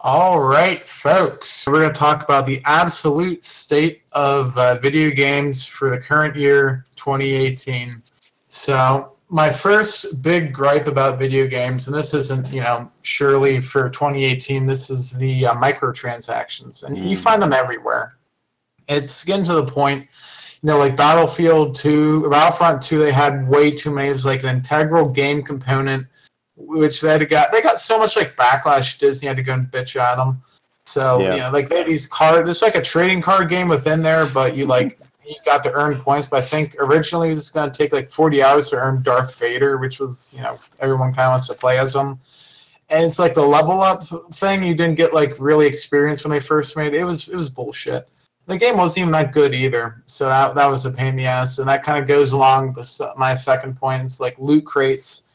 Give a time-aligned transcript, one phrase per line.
[0.00, 1.66] All right, folks.
[1.66, 6.36] We're going to talk about the absolute state of uh, video games for the current
[6.36, 8.02] year, 2018.
[8.48, 13.88] So, my first big gripe about video games, and this isn't, you know, surely for
[13.88, 16.84] 2018, this is the uh, microtransactions.
[16.84, 18.18] And you find them everywhere.
[18.88, 20.08] It's getting to the point,
[20.62, 24.10] you know, like Battlefield 2, Battlefront 2, they had way too many.
[24.10, 26.06] It was like an integral game component
[26.56, 28.98] which they had to got they got so much like backlash.
[28.98, 30.42] Disney had to go and bitch at them.
[30.84, 31.34] So Yeah.
[31.34, 32.48] you know, like they had these cards.
[32.48, 36.00] It's like a trading card game within there, but you like you got to earn
[36.00, 36.26] points.
[36.26, 39.38] But I think originally it was going to take like forty hours to earn Darth
[39.38, 42.18] Vader, which was you know everyone kind of wants to play as him.
[42.88, 44.62] And it's like the level up thing.
[44.62, 47.00] You didn't get like really experience when they first made it.
[47.00, 48.08] It was it was bullshit.
[48.46, 51.26] The game wasn't even that good either, so that that was a pain in the
[51.26, 51.58] ass.
[51.58, 54.04] And that kind of goes along the, my second point.
[54.04, 55.25] It's like loot crates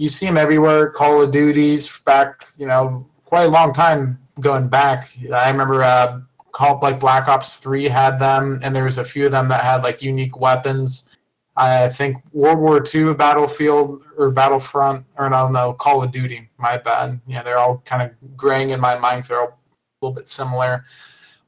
[0.00, 0.88] you see them everywhere.
[0.88, 5.10] Call of Duties back, you know, quite a long time going back.
[5.30, 6.20] I remember uh,
[6.52, 9.62] Call like Black Ops Three had them, and there was a few of them that
[9.62, 11.18] had like unique weapons.
[11.54, 16.48] I think World War II Battlefield or Battlefront or no, no Call of Duty.
[16.56, 17.20] My bad.
[17.26, 19.24] Yeah, they're all kind of graying in my mind.
[19.24, 20.86] They're all a little bit similar,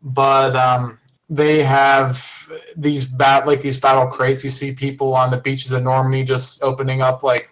[0.03, 0.99] but um,
[1.31, 4.45] they have these bat like these battle crates.
[4.45, 7.52] You see people on the beaches of Normandy just opening up like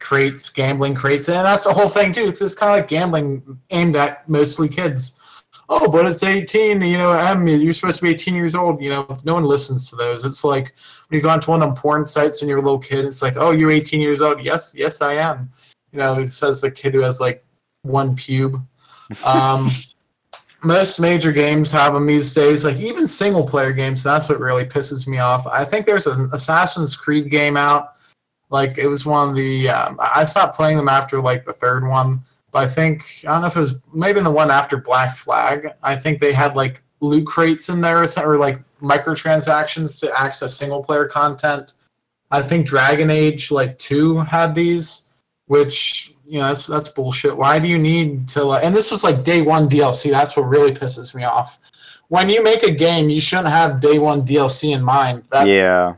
[0.00, 2.26] crates, gambling crates, and that's the whole thing too.
[2.26, 5.44] Because it's kind of like gambling aimed at mostly kids.
[5.72, 8.82] Oh, but it's 18, you know, M, you're supposed to be 18 years old.
[8.82, 10.24] You know, no one listens to those.
[10.24, 10.74] It's like
[11.08, 13.22] when you go onto one of them porn sites and you're a little kid, it's
[13.22, 14.42] like, oh, you're 18 years old.
[14.42, 15.48] Yes, yes, I am.
[15.92, 17.44] You know, it says the kid who has like
[17.82, 18.60] one pube.
[19.24, 19.68] Um,
[20.64, 24.02] most major games have them these days, like even single player games.
[24.02, 25.46] That's what really pisses me off.
[25.46, 27.92] I think there's an Assassin's Creed game out
[28.50, 31.86] like it was one of the um, I stopped playing them after like the third
[31.86, 32.20] one,
[32.50, 35.72] but I think I don't know if it was maybe the one after Black Flag.
[35.82, 40.82] I think they had like loot crates in there or like microtransactions to access single
[40.82, 41.74] player content.
[42.30, 47.36] I think Dragon Age like two had these, which you know that's that's bullshit.
[47.36, 48.44] Why do you need to?
[48.44, 50.10] Like, and this was like day one DLC.
[50.10, 51.58] That's what really pisses me off.
[52.08, 55.22] When you make a game, you shouldn't have day one DLC in mind.
[55.30, 55.94] That's, yeah,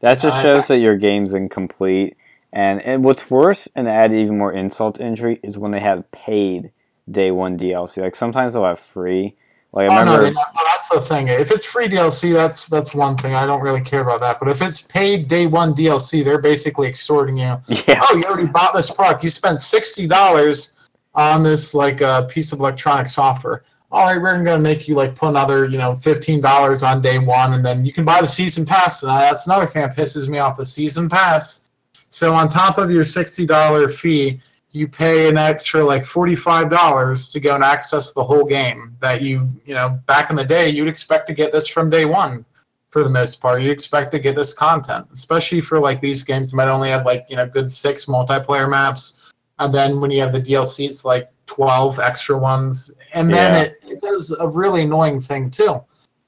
[0.00, 2.16] that just I- shows that your game's incomplete.
[2.52, 6.10] And, and what's worse and add even more insult to injury is when they have
[6.12, 6.72] paid
[7.10, 7.98] day one DLC.
[8.02, 9.36] Like sometimes they'll have free.
[9.72, 11.28] Like I Oh no, remember, they, no, that's the thing.
[11.28, 13.34] If it's free DLC, that's that's one thing.
[13.34, 14.40] I don't really care about that.
[14.40, 17.42] But if it's paid day one DLC, they're basically extorting you.
[17.86, 19.22] yeah, Oh, you already bought this product.
[19.22, 23.62] You spent sixty dollars on this like uh, piece of electronic software.
[23.90, 27.18] All right, we're gonna make you like put another you know fifteen dollars on day
[27.18, 29.02] one, and then you can buy the season pass.
[29.02, 31.70] And that's another thing that pisses me off: the season pass.
[32.10, 34.40] So on top of your sixty dollar fee,
[34.72, 38.94] you pay an extra like forty-five dollars to go and access the whole game.
[39.00, 42.04] That you you know back in the day you'd expect to get this from day
[42.04, 42.44] one.
[42.90, 46.50] For the most part, you'd expect to get this content, especially for like these games
[46.50, 49.17] that might only have like you know good six multiplayer maps,
[49.58, 53.62] and then when you have the DLC, it's like twelve extra ones, and then Yeah.
[53.62, 55.80] it, it does a really annoying thing too,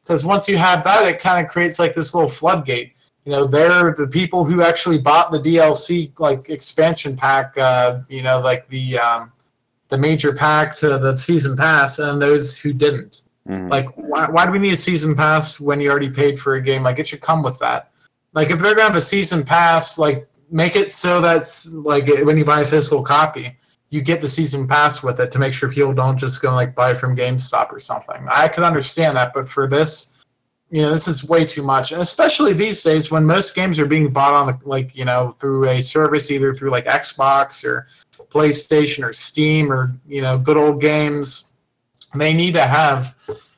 [0.03, 2.93] because once you have that, it kind of creates like this little floodgate.
[3.25, 8.23] You know they're the people who actually bought the DLC like expansion pack uh, you
[8.23, 9.31] know like the um,
[9.89, 13.23] the major pack to the season pass and those who didn't.
[13.49, 13.71] Mhm.
[13.71, 16.61] like why, why do we need a season pass when you already paid for a
[16.61, 16.83] game?
[16.83, 17.91] Like it should come with that.
[18.35, 22.37] Like if they're gonna have a season pass like make it so that's like when
[22.37, 23.57] you buy a physical copy
[23.91, 26.75] you get the season pass with it to make sure people don't just go like
[26.75, 28.25] buy from GameStop or something.
[28.31, 30.23] I could understand that, but for this,
[30.71, 31.91] you know, this is way too much.
[31.91, 35.33] And especially these days when most games are being bought on the like, you know,
[35.33, 37.89] through a service either through like Xbox or
[38.29, 41.55] PlayStation or Steam or, you know, good old games.
[42.15, 43.17] They need to have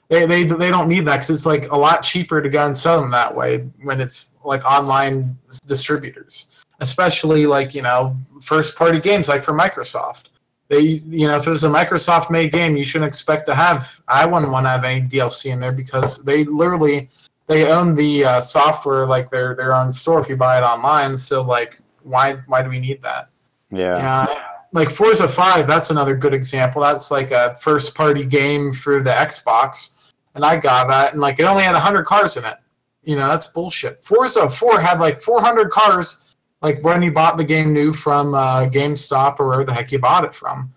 [0.09, 2.74] they, they, they don't need that because it's like a lot cheaper to go and
[2.74, 5.36] sell them that way when it's like online
[5.66, 10.26] distributors especially like you know first party games like for microsoft
[10.69, 14.03] they you know if it was a microsoft made game you shouldn't expect to have
[14.09, 17.09] i wouldn't want to have any dlc in there because they literally
[17.47, 21.16] they own the uh, software like their their own store if you buy it online
[21.16, 23.28] so like why why do we need that
[23.72, 23.97] yeah.
[23.97, 24.42] yeah,
[24.72, 26.83] like Forza 5, that's another good example.
[26.83, 30.12] That's like a first party game for the Xbox.
[30.34, 32.56] And I got that, and like it only had 100 cars in it.
[33.03, 34.03] You know, that's bullshit.
[34.03, 36.31] Forza 4 had like 400 cars,
[36.62, 39.98] like when you bought the game new from uh, GameStop or wherever the heck you
[39.98, 40.72] bought it from.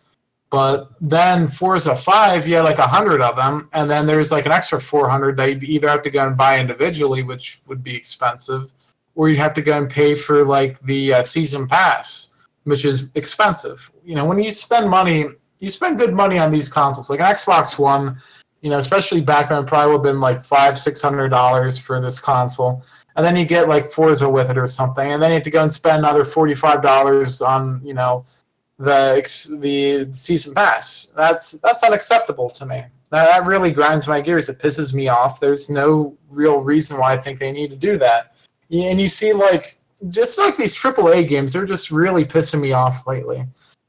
[0.50, 4.52] But then Forza 5, you had like 100 of them, and then there's like an
[4.52, 8.72] extra 400 that you either have to go and buy individually, which would be expensive,
[9.16, 12.32] or you'd have to go and pay for like the uh, season pass
[12.66, 13.92] which is expensive.
[14.04, 15.26] You know, when you spend money
[15.60, 17.10] you spend good money on these consoles.
[17.10, 18.18] Like an Xbox One,
[18.62, 21.78] you know, especially back then, it probably would have been like five, six hundred dollars
[21.78, 22.84] for this console,
[23.16, 25.50] and then you get like Forza with it or something, and then you have to
[25.50, 28.24] go and spend another forty-five dollars on, you know,
[28.78, 29.16] the
[29.60, 31.14] the season pass.
[31.16, 32.84] That's that's unacceptable to me.
[33.12, 34.50] That, that really grinds my gears.
[34.50, 35.40] It pisses me off.
[35.40, 38.36] There's no real reason why I think they need to do that.
[38.72, 39.78] And you see, like,
[40.10, 43.46] just like these AAA games, they're just really pissing me off lately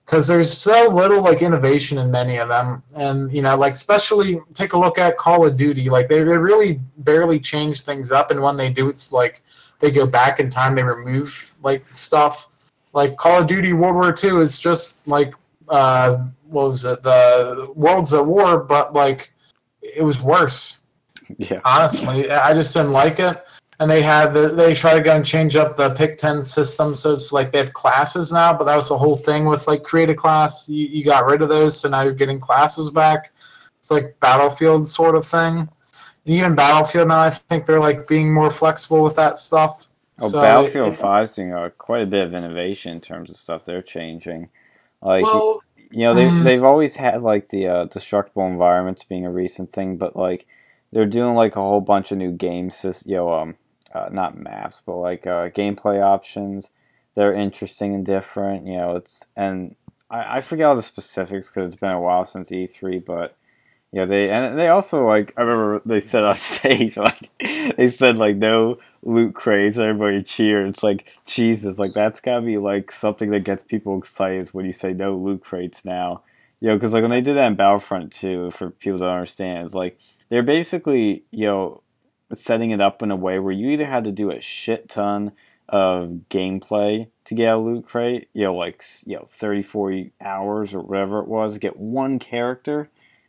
[0.06, 2.82] because there's so little like innovation in many of them.
[2.97, 5.91] And you know like especially take a look at call of duty.
[5.91, 9.43] Like they, they really barely change things up and when they do it's like
[9.81, 12.70] they go back in time they remove like stuff.
[12.93, 15.35] Like call of duty world war ii is just like
[15.69, 17.02] uh what was it?
[17.02, 19.32] The worlds at war but like
[19.82, 20.81] it was worse.
[21.38, 21.61] Yeah.
[21.64, 23.44] honestly i just didn't like it
[23.78, 26.94] and they had the, they try to go and change up the pick 10 system
[26.94, 29.82] so it's like they have classes now but that was the whole thing with like
[29.82, 33.32] create a class you, you got rid of those so now you're getting classes back
[33.78, 35.69] it's like battlefield sort of thing and
[36.26, 39.88] even battlefield now i think they're like being more flexible with that stuff
[40.20, 43.31] Oh, So Battlefield it- 5 is doing uh, quite a bit of innovation in terms
[43.31, 44.49] of stuff they're changing.
[45.02, 46.43] Like, well you know, they, mm.
[46.43, 50.46] they've always had, like, the uh, destructible environments being a recent thing, but, like,
[50.93, 53.56] they're doing, like, a whole bunch of new game sys- you know, um,
[53.96, 56.70] uh, not maps, but, like, uh, gameplay options.
[57.14, 59.75] They're interesting and different, you know, it's, and
[60.10, 63.37] I, I forget all the specifics because it's been a while since E3, but,
[63.93, 67.31] yeah, they and they also like I remember they said on stage like
[67.76, 69.78] they said like no loot crates.
[69.78, 70.69] Everybody cheered.
[70.69, 74.66] It's like Jesus, like that's gotta be like something that gets people excited is when
[74.66, 76.22] you say no loot crates now.
[76.60, 79.64] You know, because like when they did that in Battlefront 2, for people to understand,
[79.64, 81.82] it's like they're basically you know
[82.32, 85.32] setting it up in a way where you either had to do a shit ton
[85.69, 90.75] of gameplay to get a loot crate, you know, like you know 30, 40 hours
[90.75, 92.88] or whatever it was, get one character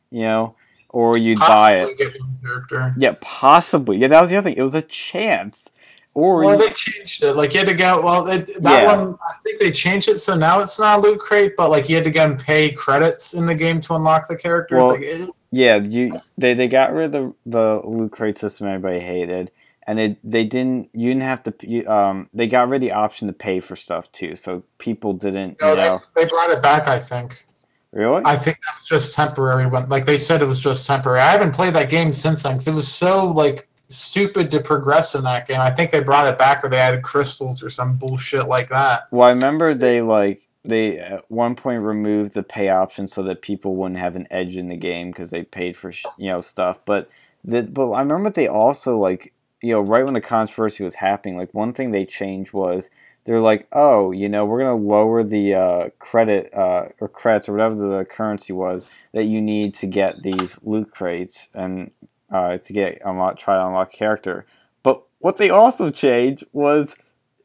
[0.10, 0.56] you know,
[0.90, 1.98] or you'd buy it.
[1.98, 3.98] get one character Yeah, possibly.
[3.98, 4.58] Yeah, that was the other thing.
[4.58, 5.70] It was a chance.
[6.18, 7.34] Or well, they changed it.
[7.34, 8.02] Like you had to go.
[8.02, 8.98] Well, it, that Yeah.
[8.98, 11.90] one, I think they changed it so now it's not a loot crate, but like
[11.90, 14.80] you had to go and pay credits in the game to unlock the characters.
[14.82, 18.66] Well, like it, yeah, you they, they got rid of the, the loot crate system
[18.66, 19.52] everybody hated,
[19.86, 22.94] and they they didn't you didn't have to you, um they got rid of the
[22.94, 26.50] option to pay for stuff too, so people didn't no, you know they, they brought
[26.50, 26.88] it back.
[26.88, 27.46] I think.
[27.92, 29.68] really I think that was just temporary.
[29.68, 31.20] When like they said it was just temporary.
[31.20, 35.16] I haven't played that game since then because it was so like stupid to progress
[35.16, 35.60] in that game.
[35.60, 39.08] I think they brought it back or they added crystals or some bullshit like that.
[39.12, 43.42] Well, I remember they like they at one point removed the pay option so that
[43.42, 46.80] people wouldn't have an edge in the game because they paid for you know stuff.
[46.86, 47.10] But
[47.44, 51.38] the, but I remember they also like you know right when the controversy was happening,
[51.38, 52.90] like one thing they changed was
[53.28, 57.54] they're like, oh, you know, we're gonna lower the uh, credit uh, or credits or
[57.54, 61.92] whatever the currency was that you need to get these loot crates and
[62.32, 64.46] uh, to get unlock try to unlock character.
[64.84, 66.96] But what they also changed was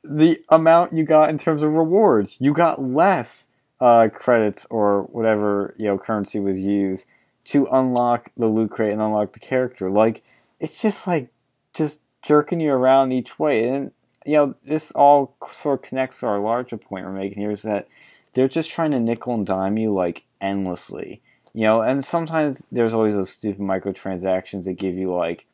[0.04, 2.36] the amount you got in terms of rewards.
[2.40, 3.48] You got less
[3.80, 7.06] uh, credits or whatever you know currency was used
[7.44, 9.90] to unlock the loot crate and unlock the character.
[9.90, 10.22] Like
[10.60, 11.28] it's just like
[11.74, 13.92] just jerking you around each way, and
[14.24, 17.62] you know this all sort of connects to our larger point we're making here is
[17.62, 17.88] that
[18.34, 21.22] they're just trying to nickel and dime you like endlessly.
[21.54, 25.46] You know, and sometimes there's always those stupid microtransactions that give you like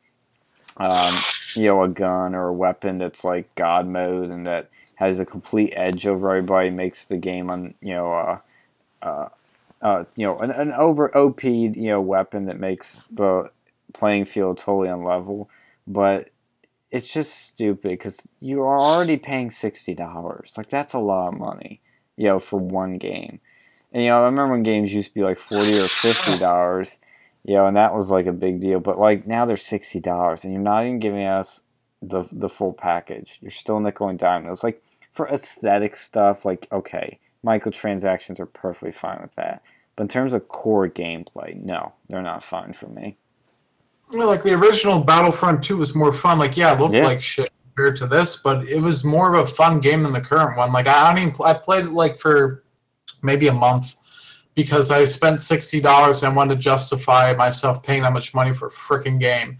[0.77, 1.13] um,
[1.55, 5.25] you know, a gun or a weapon that's like God mode and that has a
[5.25, 8.39] complete edge over everybody, makes the game on you know, uh,
[9.01, 9.29] uh,
[9.81, 13.51] uh, you know, an, an over OP you know weapon that makes the
[13.93, 15.47] playing field totally unlevel.
[15.87, 16.29] But
[16.91, 20.53] it's just stupid because you are already paying sixty dollars.
[20.57, 21.81] Like that's a lot of money,
[22.15, 23.39] you know, for one game.
[23.91, 26.99] And you know, I remember when games used to be like forty or fifty dollars
[27.43, 28.79] you know, and that was like a big deal.
[28.79, 31.63] But like now they're sixty dollars, and you're not even giving us
[32.01, 33.39] the the full package.
[33.41, 34.45] You're still nickel and dime.
[34.47, 39.63] It's like for aesthetic stuff, like okay, microtransactions are perfectly fine with that.
[39.95, 43.17] But in terms of core gameplay, no, they're not fine for me.
[44.11, 46.39] I mean, like the original Battlefront 2 was more fun.
[46.39, 47.05] Like, yeah, it looked Yeah.
[47.05, 50.21] like shit compared to this, but it was more of a fun game than the
[50.21, 50.71] current one.
[50.71, 52.63] Like, I don't even, I played it like for
[53.23, 53.95] maybe a month
[54.55, 58.53] because I spent sixty dollars and I wanted to justify myself paying that much money
[58.53, 59.57] for a freaking game.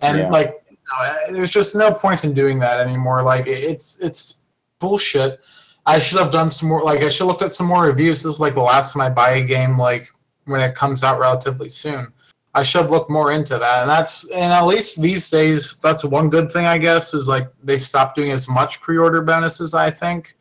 [0.00, 0.28] And Yeah.
[0.28, 3.22] like, you know, there's just no point in doing that anymore.
[3.22, 4.40] Like, it's it's
[4.78, 5.40] bullshit.
[5.86, 6.82] I should have done some more.
[6.82, 8.22] Like, I should have looked at some more reviews.
[8.22, 9.78] This is like the last time I buy a game.
[9.78, 10.08] Like
[10.44, 12.12] when it comes out relatively soon.
[12.54, 13.82] I should have looked more into that.
[13.82, 17.48] And that's and at least these days, that's one good thing I guess is like
[17.62, 19.72] they stopped doing as much pre-order bonuses.
[19.72, 20.34] I think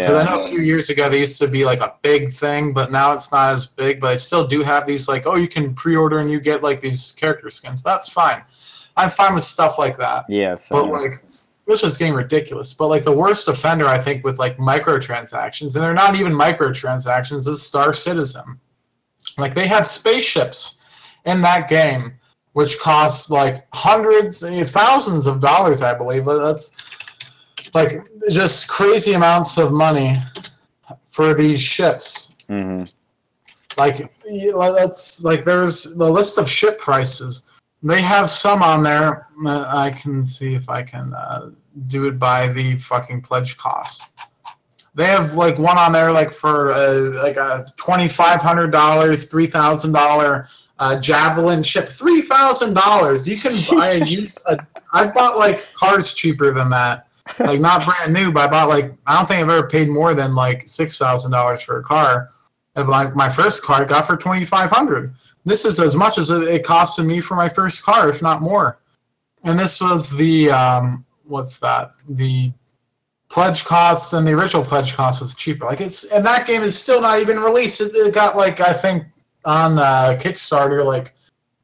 [0.00, 2.72] Because I know a few years ago they used to be like a big thing,
[2.72, 4.00] but now it's not as big.
[4.00, 6.80] But I still do have these like, oh, you can pre-order and you get like
[6.80, 7.80] these character skins.
[7.80, 8.42] But that's fine.
[8.96, 10.24] I'm fine with stuff like that.
[10.28, 10.56] Yeah.
[10.70, 11.20] But like,
[11.66, 12.72] this was getting ridiculous.
[12.72, 17.46] But like the worst offender, I think, with like microtransactions, and they're not even microtransactions,
[17.46, 18.58] is Star Citizen.
[19.36, 22.14] Like they have spaceships in that game,
[22.54, 26.24] which costs like hundreds, eh, thousands of dollars, I believe.
[26.24, 26.97] But that's
[27.74, 27.92] like
[28.30, 30.16] just crazy amounts of money
[31.04, 32.32] for these ships.
[32.48, 32.84] hmm
[33.76, 37.48] Like that's like there's the list of ship prices.
[37.82, 39.28] They have some on there.
[39.46, 41.50] uh, I can see if I can uh,
[41.86, 44.08] do it by the fucking pledge cost.
[44.94, 49.26] They have like one on there like for uh, like a twenty five hundred dollars,
[49.26, 50.48] three thousand dollar
[50.80, 53.26] uh, javelin ship, three thousand dollars.
[53.28, 54.38] You can buy a use.
[54.46, 54.58] A,
[54.92, 57.07] I've bought like cars cheaper than that.
[57.38, 60.14] Like not brand new, but I bought like I don't think I've ever paid more
[60.14, 62.30] than like six thousand dollars for a car.
[62.76, 65.14] And like my first car, I got for twenty five hundred.
[65.44, 68.78] This is as much as it costed me for my first car, if not more.
[69.44, 71.92] And this was the um, what's that?
[72.08, 72.52] The
[73.28, 75.64] pledge cost and the original pledge cost was cheaper.
[75.64, 77.80] Like it's and that game is still not even released.
[77.80, 79.04] It, it got like I think
[79.44, 81.14] on uh, Kickstarter like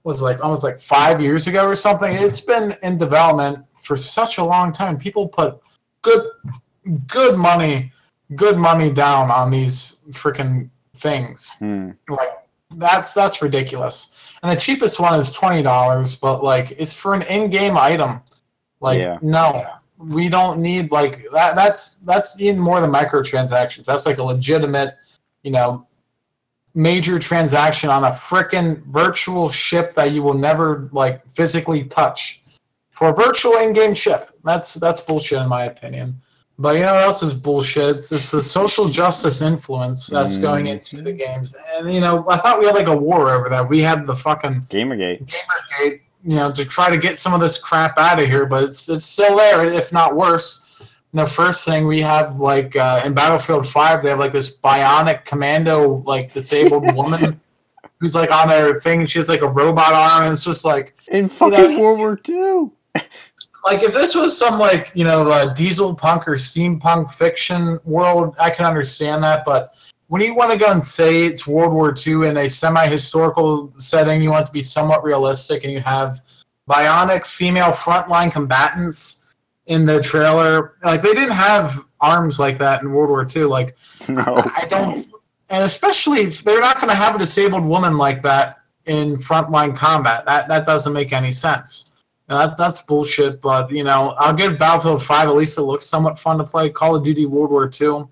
[0.04, 2.12] was like almost like five years ago or something.
[2.12, 4.96] It's been in development for such a long time.
[4.98, 5.58] People put
[6.02, 6.30] good
[7.06, 7.90] good money
[8.36, 11.90] good money down on these freaking things Hmm.
[12.08, 12.30] like
[12.76, 17.76] that's that's ridiculous and the cheapest one is $20 but like it's for an in-game
[17.76, 18.20] item
[18.80, 19.18] like Yeah.
[19.22, 19.64] no
[19.98, 24.94] we don't need like that that's that's even more than microtransactions that's like a legitimate
[25.42, 25.86] you know
[26.74, 32.42] major transaction on a freaking virtual ship that you will never like physically touch
[32.94, 36.18] for a virtual in-game ship that's that's bullshit in my opinion
[36.58, 37.96] but you know what else is bullshit?
[37.96, 41.54] It's just the social justice influence that's going into the games.
[41.74, 43.68] And you know, I thought we had like a war over that.
[43.68, 45.26] We had the fucking Gamergate.
[45.26, 48.62] Gamergate, you know, to try to get some of this crap out of here, but
[48.62, 50.60] it's it's still there, if not worse.
[51.12, 54.56] And the first thing we have like uh, in Battlefield Five, they have like this
[54.56, 57.40] bionic commando, like disabled woman
[57.98, 59.00] who's like on their thing.
[59.00, 62.20] and She has like a robot arm, and it's just like In fucking World War
[62.28, 62.70] II.
[63.64, 68.34] Like if this was some like you know uh, diesel punk or steampunk fiction world
[68.38, 71.94] i can understand that but when you want to go and say it's world war
[72.06, 76.20] ii in a semi-historical setting you want it to be somewhat realistic and you have
[76.68, 79.34] bionic female frontline combatants
[79.66, 83.76] in the trailer like they didn't have arms like that in world war ii like
[84.08, 84.42] No.
[84.56, 85.06] I don't,
[85.50, 89.76] and especially if they're not going to have a disabled woman like that in frontline
[89.76, 90.24] combat.
[90.26, 91.90] That that doesn't make any sense.
[92.28, 93.40] That that's bullshit.
[93.40, 95.28] But you know, I'll give Battlefield Five.
[95.28, 96.70] At least it looks somewhat fun to play.
[96.70, 98.08] Call of Duty World War Two.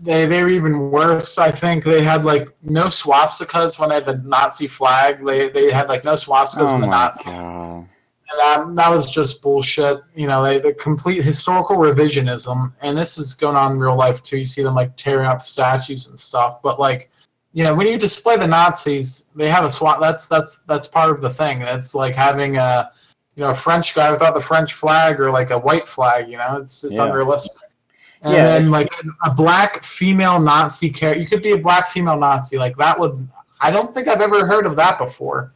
[0.00, 1.38] They they were even worse.
[1.38, 5.24] I think they had like no swastikas when they had the Nazi flag.
[5.24, 7.50] They they had like no swastikas Oh in the oh my Nazis.
[7.50, 7.88] god.
[8.30, 9.98] And that, that was just bullshit.
[10.14, 14.22] You know, they, the complete historical revisionism, and this is going on in real life
[14.22, 14.38] too.
[14.38, 16.62] You see them like tearing up statues and stuff.
[16.62, 17.10] But like,
[17.52, 20.00] you know, when you display the Nazis, they have a SWAT.
[20.00, 21.62] That's that's that's part of the thing.
[21.62, 22.90] It's like having a,
[23.36, 26.28] you know, a French guy without the French flag or like a white flag.
[26.28, 27.06] You know, it's it's Yeah.
[27.06, 27.62] unrealistic.
[28.22, 28.44] And Yeah.
[28.44, 28.90] then like
[29.24, 32.58] a black female Nazi character, you could be a black female Nazi.
[32.58, 33.28] Like that would.
[33.60, 35.52] I don't think I've ever heard of that before.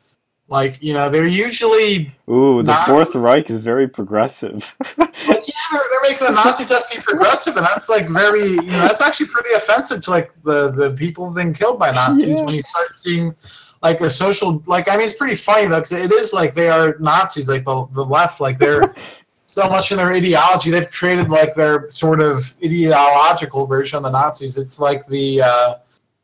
[0.51, 4.75] Like you know, they're usually Ooh, the Not- Fourth Reich is very progressive.
[5.29, 8.43] Like, yeah, they're, they're making the Nazis have to be progressive, and that's like very,
[8.49, 11.91] you know, that's actually pretty offensive to like the the people who've been killed by
[11.91, 12.39] Nazis.
[12.39, 12.45] Yeah.
[12.45, 13.35] When you start seeing
[13.83, 16.71] like a social, like I mean, it's pretty funny though, because it is like they
[16.71, 18.95] are Nazis, like the the left, like they're
[19.47, 20.71] so much in their ideology.
[20.71, 24.57] They've created like their sort of ideological version of the Nazis.
[24.57, 25.75] It's like the uh,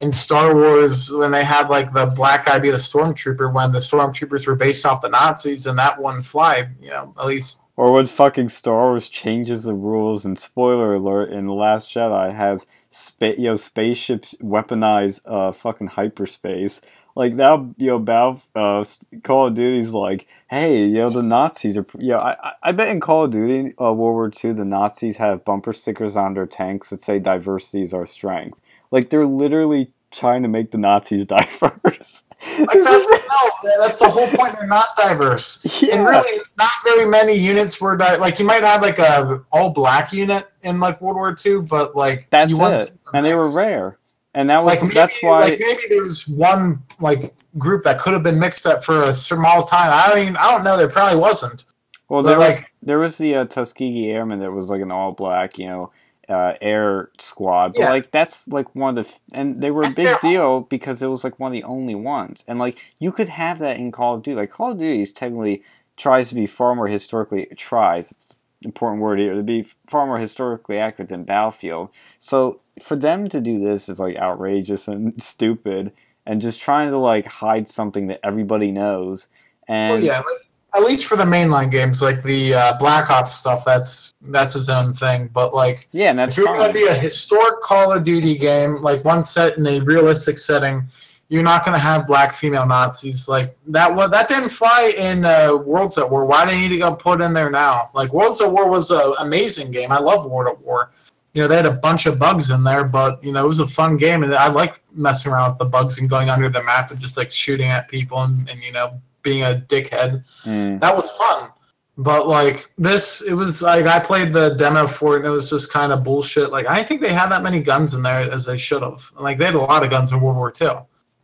[0.05, 3.79] in Star Wars when they had like the black guy be the stormtrooper when the
[3.79, 7.91] stormtroopers were based off the Nazis and that one fly, you know, at least or
[7.91, 12.67] when fucking Star Wars changes the rules, and spoiler alert, in The Last Jedi has
[12.91, 16.81] spa- you know, spaceships weaponize uh, fucking hyperspace.
[17.17, 18.85] Like now, you know, Battle, uh,
[19.23, 22.89] Call of Duty's like, hey, you know, the Nazis are, you know, I, I- bet
[22.89, 26.47] in Call of Duty uh, World War II, the Nazis have bumper stickers on their
[26.47, 28.61] tanks that say diversity is our strength.
[28.93, 32.23] Like they're literally trying to make the Nazis diverse.
[32.59, 34.55] Like that's, no, that's the whole point.
[34.59, 35.95] They're not diverse, yeah.
[35.95, 39.71] and really, not very many units were di- like you might have like a all
[39.73, 43.99] black unit in like World War II, but like That's it, and they were rare,
[44.35, 45.41] and that was Like maybe, that's why.
[45.41, 49.13] like maybe there was one like group that could have been mixed up for a
[49.15, 49.91] small time.
[49.93, 50.77] I don't even, I don't know.
[50.77, 51.65] There probably wasn't.
[52.11, 55.57] well, there, like there was the uh, Tuskegee Airmen that was like an all black,
[55.57, 55.93] you know,
[56.29, 57.91] uh, Air Squad, but Yeah.
[57.91, 61.09] like that's like one of the f- and they were a big deal because it
[61.09, 64.15] was like one of the only ones, and like you could have that in Call
[64.15, 64.37] of Duty.
[64.37, 65.63] Like Call of Duty is technically
[65.97, 68.11] tries to be far more historically tries.
[68.13, 68.31] It's
[68.63, 71.91] an important word here to be far more historically accurate than Battlefield.
[72.19, 75.93] So for them to do this is like outrageous and stupid,
[76.27, 79.29] and just trying to like hide something that everybody knows.
[79.69, 80.44] And Well, yeah, like,
[80.77, 84.69] at least for the mainline games, like the uh, Black Ops stuff, that's that's his
[84.69, 85.29] own thing.
[85.33, 88.37] But like, yeah, and that's if you're going to be a historic Call of Duty
[88.37, 90.87] game, like one set in a realistic setting,
[91.29, 93.29] you're not going to have black female Nazis.
[93.29, 93.95] Like that.
[93.95, 96.25] Was that didn't fly in uh, Worlds at War.
[96.25, 97.91] Why they need to go put in there now?
[97.95, 99.93] Like Worlds at War was an amazing game.
[99.93, 100.91] I love World at War.
[101.35, 103.59] You know, they had a bunch of bugs in there, but you know, it was
[103.59, 106.63] a fun game, and I like messing around with the bugs and going under the
[106.63, 110.79] map and just like shooting at people and, and you know being a dickhead Mm,
[110.81, 111.51] that was fun.
[111.97, 115.51] But like this, it was like I played the demo for it, and it was
[115.51, 116.51] just kind of bullshit.
[116.51, 119.11] Like I think they had that many guns in there as they should have.
[119.19, 120.71] Like they had a lot of guns in World War II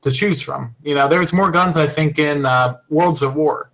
[0.02, 0.74] to choose from.
[0.82, 3.70] You know, there's more guns I think in uh, Worlds of War.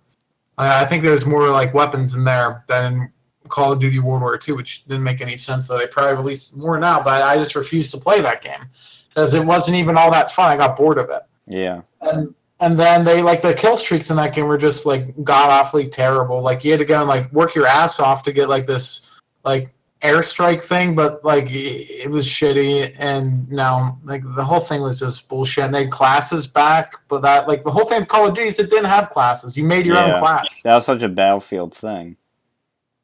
[0.57, 3.11] I, I think there's more like weapons in there than in
[3.47, 5.67] Call of Duty World War II, which didn't make any sense.
[5.67, 8.65] So they probably released more now, but I just refused to play that game
[9.09, 10.51] because it wasn't even all that fun.
[10.51, 14.15] I got bored of it yeah, and and then they like the kill streaks in
[14.17, 16.41] that game were just like god awfully terrible.
[16.41, 19.19] Like you had to go and like work your ass off to get like this
[19.43, 19.69] like
[20.03, 22.95] airstrike thing, but like it was shitty.
[22.99, 25.65] And now like the whole thing was just bullshit.
[25.65, 28.47] And they had classes back, but that like the whole thing of Call of Duty
[28.47, 29.55] is it didn't have classes.
[29.57, 30.13] You made your Yeah.
[30.15, 30.61] own class.
[30.63, 32.15] that was such a Battlefield thing.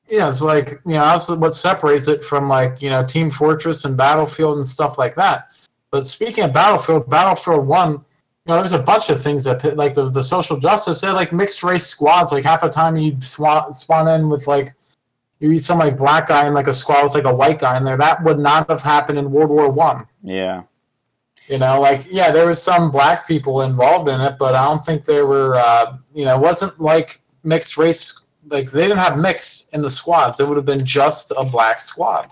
[0.09, 3.85] Yeah, it's like you know that's what separates it from like you know Team Fortress
[3.85, 5.47] and Battlefield and stuff like that.
[5.91, 8.03] But speaking of Battlefield, Battlefield One,
[8.45, 10.99] you know, there's a bunch of things that like the the social justice.
[10.99, 12.33] They had, like mixed race squads.
[12.33, 14.73] Like half the time you spawn spawn in with like
[15.39, 17.77] you eat some like black guy and like a squad with like a white guy
[17.77, 17.95] in there.
[17.95, 20.05] That would not have happened in World War One.
[20.21, 20.63] Yeah,
[21.47, 24.85] You know, like yeah, there was some black people involved in it, but I don't
[24.85, 25.55] think there were.
[25.55, 28.25] Uh, you know, it wasn't like mixed race.
[28.47, 30.41] Like they didn't have mixed in the squads.
[30.41, 32.29] It would have been just a black squad.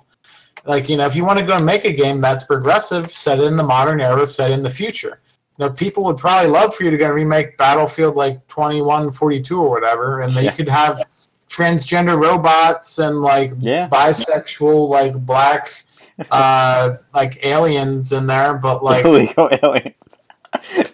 [0.66, 3.40] Like you know, if you want to go and make a game that's progressive, set
[3.40, 5.21] it in the modern era, set it in the future.
[5.62, 9.40] Know, people would probably love for you to go remake Battlefield like twenty one forty
[9.40, 10.50] two or whatever, and then Yeah.
[10.50, 11.02] you could have
[11.50, 15.84] transgender robots and like yeah, bisexual like black
[16.32, 20.18] uh like aliens in there but like illegal aliens.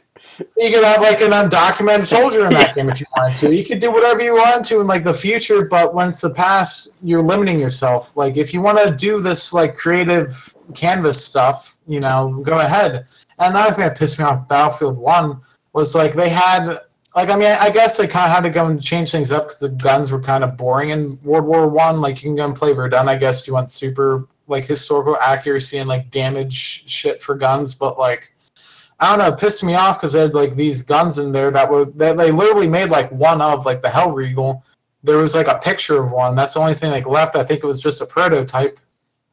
[0.58, 3.56] you could have like an undocumented soldier in that game if you wanted to.
[3.56, 6.34] You could do whatever you want to in like the future, but when it's the
[6.34, 8.16] past, you're limiting yourself.
[8.18, 13.06] Like if you want to do this like creative canvas stuff, you know, go ahead.
[13.40, 15.42] And another thing that pissed me off Battlefield One
[15.74, 16.80] was like they had
[17.16, 19.46] like I mean I guess they kind of had to go and change things up
[19.46, 22.02] because the guns were kind of boring in World War One.
[22.02, 25.78] Like you can go and play Verdun, I guess you want super like historical accuracy
[25.78, 28.34] and like damage shit for guns, but like
[29.00, 31.52] I don't know, it pissed me off because they had like these guns in there
[31.52, 34.64] that were that they literally made like one of like the Hellriegel.
[35.04, 36.36] There was like a picture of one.
[36.36, 37.36] That's the only thing like left.
[37.36, 38.80] I think it was just a prototype,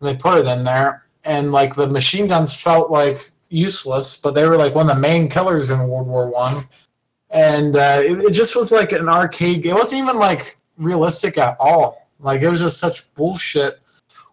[0.01, 1.07] and they put it in there.
[1.25, 5.01] And like the machine guns felt like useless, but they were like one of the
[5.01, 6.65] main killers in World War One.
[7.31, 9.77] And uh, it, it just was like an arcade game.
[9.77, 12.09] It wasn't even like realistic at all.
[12.21, 13.81] Like it was just such bullshit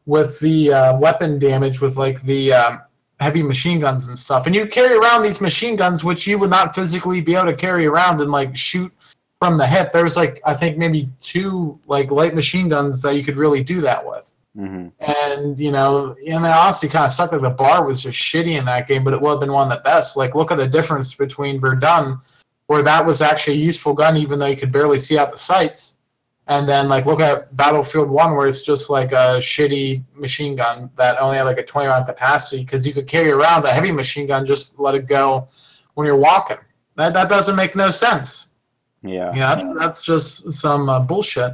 [0.05, 2.81] with the uh, weapon damage with like the um,
[3.19, 4.45] heavy machine guns and stuff.
[4.45, 7.55] And you carry around these machine guns, which you would not physically be able to
[7.55, 8.91] carry around and like shoot
[9.39, 9.91] from the hip.
[9.91, 13.63] There was like I think maybe two like light machine guns that you could really
[13.63, 14.33] do that with.
[14.55, 17.33] Hmm And you know, and it honestly kind of sucked.
[17.33, 19.71] Like the bar was just shitty in that game, but it would have been one
[19.71, 20.17] of the best.
[20.17, 22.19] Like look at the difference between Verdun,
[22.67, 25.37] where that was actually a useful gun, even though you could barely see out the
[25.37, 25.99] sights.
[26.47, 30.89] And then like look at Battlefield One, where it's just like a shitty machine gun
[30.97, 33.91] that only had like a 20 round capacity because you could carry around a heavy
[33.91, 35.47] machine gun, just let it go
[35.93, 36.57] when you're walking.
[36.97, 38.55] That that doesn't make no sense.
[39.01, 39.33] Yeah.
[39.33, 41.53] You know, that's that's just some uh, bullshit.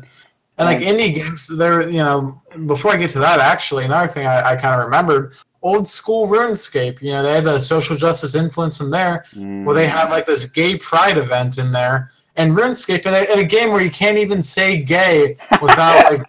[0.58, 4.26] And like indie games, there, you know, before I get to that, actually, another thing
[4.26, 7.02] I, I kind of remembered, old school RuneScape.
[7.02, 9.26] You know, they had a social justice influence in there,
[9.66, 13.40] where they had like this gay pride event in there, and RuneScape in a, in
[13.40, 16.24] a game where you can't even say gay without like,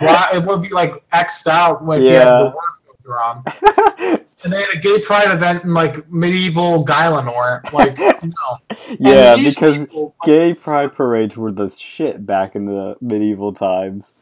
[0.34, 4.20] it would be like xed out if you have the word filter on.
[4.44, 7.72] And they had a gay pride event in like medieval Gielinor.
[7.72, 8.58] Like, no.
[9.00, 14.14] Yeah, because people- gay pride parades were the shit back in the medieval times.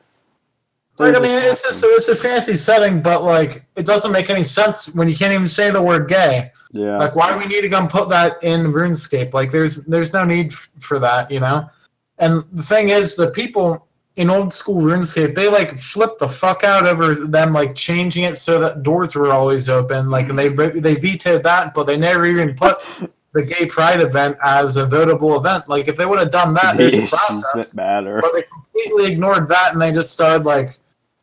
[0.99, 4.45] Right, I mean, it's just it's a fantasy setting, but like it doesn't make any
[4.45, 6.51] sense when you can't even say the word gay.
[6.73, 9.33] yeah, Like, why do we need to go and put that in RuneScape?
[9.33, 11.67] Like, there's there's no need f- for that, you know.
[12.19, 16.65] And the thing is, the people in old school RuneScape, they like flipped the fuck
[16.65, 20.11] out over them like changing it so that doors were always open.
[20.11, 22.79] Like, and they they vetoed that, but they never even put
[23.33, 25.69] the gay pride event as a votable event.
[25.69, 27.75] Like, if they would have done that, there's a process.
[27.75, 28.21] Matter.
[28.21, 30.77] But they completely ignored that, and they just started like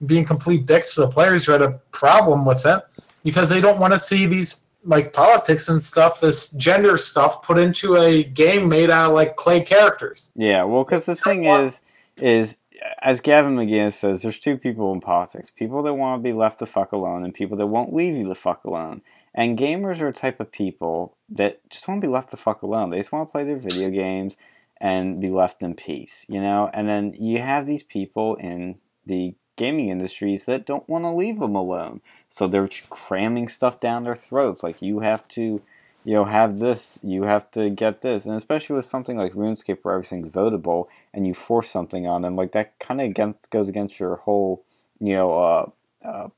[0.05, 2.81] being complete dicks to the players who had a problem with it
[3.23, 7.59] because they don't want to see these like politics and stuff, this gender stuff, put
[7.59, 10.31] into a game made out of like clay characters.
[10.35, 11.81] Yeah, well, because the thing is,
[12.17, 12.61] is
[13.01, 16.59] as Gavin McInnes says, there's two people in politics: people that want to be left
[16.59, 19.01] the fuck alone, and people that won't leave you the fuck alone.
[19.33, 22.61] And gamers are a type of people that just want to be left the fuck
[22.61, 22.89] alone.
[22.89, 24.37] They just want to play their video games
[24.81, 26.69] and be left in peace, you know.
[26.73, 31.39] And then you have these people in the gaming industries that don't want to leave
[31.39, 34.63] them alone, so they're cramming stuff down their throats.
[34.63, 35.61] Like you have to
[36.05, 38.25] you know, have this, you have to get this.
[38.25, 42.35] And especially with something like RuneScape where everything's votable and you force something on them,
[42.35, 44.63] like that kind of against, goes against your whole,
[44.99, 45.69] you know, uh,
[46.03, 46.29] uh,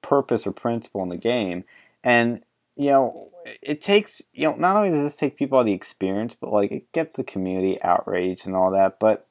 [0.00, 1.64] purpose or principle in the game.
[2.04, 2.42] And,
[2.76, 3.28] you know,
[3.60, 6.52] it takes, you know, not only does this take people out of the experience, but
[6.52, 9.00] like it gets the community outraged and all that.
[9.00, 9.26] But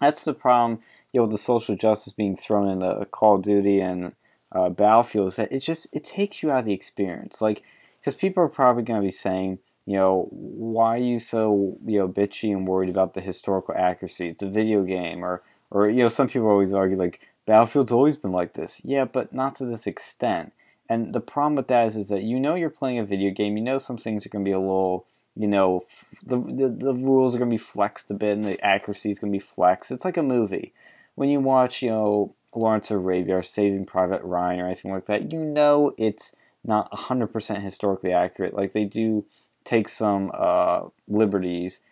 [0.00, 0.80] that's the problem,
[1.12, 4.12] you know, with the social justice being thrown into Call of Duty and
[4.50, 7.40] uh, Battlefield is that it just, it takes you out of the experience.
[7.40, 7.62] Like,
[8.02, 11.98] because people are probably going to be saying, you know, why are you so you
[12.00, 14.28] know bitchy and worried about the historical accuracy?
[14.28, 18.16] It's a video game, or or you know, some people always argue like Battlefield's always
[18.16, 18.80] been like this.
[18.84, 20.52] Yeah, but not to this extent.
[20.88, 23.56] And the problem with that is, is that you know you're playing a video game.
[23.56, 25.84] You know some things are going to be a little, you know,
[26.22, 29.18] the, the, the rules are going to be flexed a bit and the accuracy is
[29.18, 29.90] going to be flexed.
[29.90, 30.72] It's like a movie.
[31.14, 35.06] When you watch, you know, Lawrence of Arabia or Saving Private Ryan or anything like
[35.06, 38.54] that, you know it's not 100% historically accurate.
[38.54, 39.24] Like they do
[39.64, 41.82] take some uh, liberties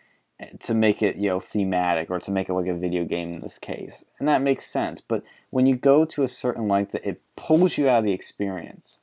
[0.59, 3.41] to make it you know thematic or to make it like a video game in
[3.41, 4.05] this case.
[4.19, 5.01] And that makes sense.
[5.01, 8.13] But when you go to a certain length that it pulls you out of the
[8.13, 8.99] experience.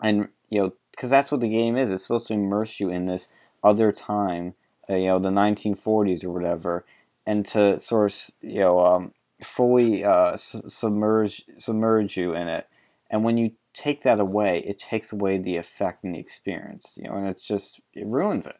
[0.00, 1.90] And you know because that's what the game is.
[1.90, 3.28] It's supposed to immerse you in this
[3.62, 4.54] other time
[4.88, 6.84] uh, you know the 1940s or whatever.
[7.26, 9.12] And to sort of you know um,
[9.42, 12.66] fully uh, submerge submerge you in it.
[13.10, 17.08] And when you take that away, it takes away the effect and the experience, you
[17.08, 18.56] know, and it's just it ruins it.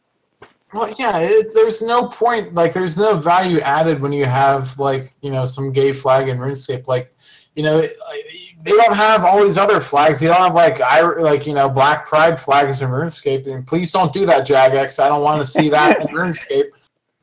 [0.72, 5.14] Well, yeah, it, there's no point, like, there's no value added when you have, like,
[5.20, 6.88] you know, some gay flag in RuneScape.
[6.88, 7.14] Like,
[7.54, 10.22] you know, they don't have all these other flags.
[10.22, 13.46] You don't have, like, I, like you know, Black Pride flags in RuneScape.
[13.46, 14.98] And please don't do that, Jagex.
[14.98, 16.70] I don't want to see that in RuneScape.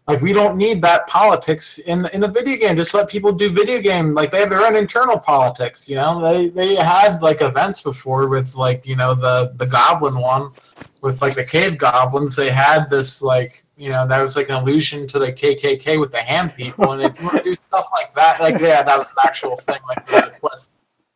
[0.09, 2.75] Like we don't need that politics in in the video game.
[2.75, 4.15] Just let people do video game.
[4.15, 5.87] Like they have their own internal politics.
[5.87, 10.19] You know, they they had like events before with like you know the the goblin
[10.19, 10.49] one
[11.03, 12.35] with like the cave goblins.
[12.35, 16.11] They had this like you know that was like an allusion to the KKK with
[16.11, 16.91] the hand people.
[16.93, 19.57] And if you want to do stuff like that, like yeah, that was an actual
[19.57, 19.79] thing.
[19.87, 20.71] Like the quest,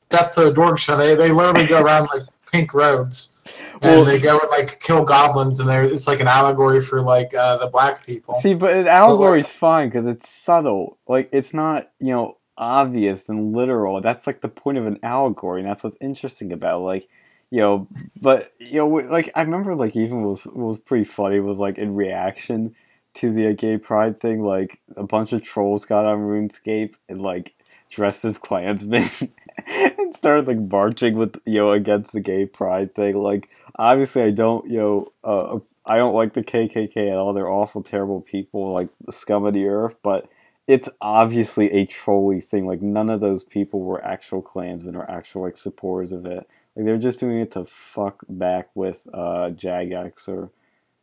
[0.10, 1.00] Death to the Dorgeshuun.
[1.00, 2.22] They they literally go around like
[2.54, 3.34] pink robes
[3.82, 7.02] and well, they go and like kill goblins, and there it's like an allegory for
[7.02, 8.36] like uh, the black people.
[8.36, 10.98] See, but an allegory is fine because it's subtle.
[11.08, 14.00] Like it's not you know obvious and literal.
[14.00, 16.84] That's like the point of an allegory, and that's what's interesting about it.
[16.84, 17.10] like
[17.50, 17.88] you know.
[18.22, 21.96] But you know, like I remember like even was was pretty funny was like in
[21.96, 22.76] reaction
[23.16, 27.54] to the gay pride thing, like a bunch of trolls got on RuneScape and like
[27.90, 29.10] dressed as Klansmen
[29.68, 33.16] and started like marching with you know against the gay pride thing.
[33.18, 37.34] Like obviously I don't you know uh, I don't like the KKK at all.
[37.34, 39.96] They're awful, terrible people, like the scum of the earth.
[40.02, 40.30] But
[40.68, 42.66] it's obviously a trolly thing.
[42.66, 46.48] Like none of those people were actual Klansmen or actual like supporters of it.
[46.76, 50.50] Like they're just doing it to fuck back with uh, Jagex or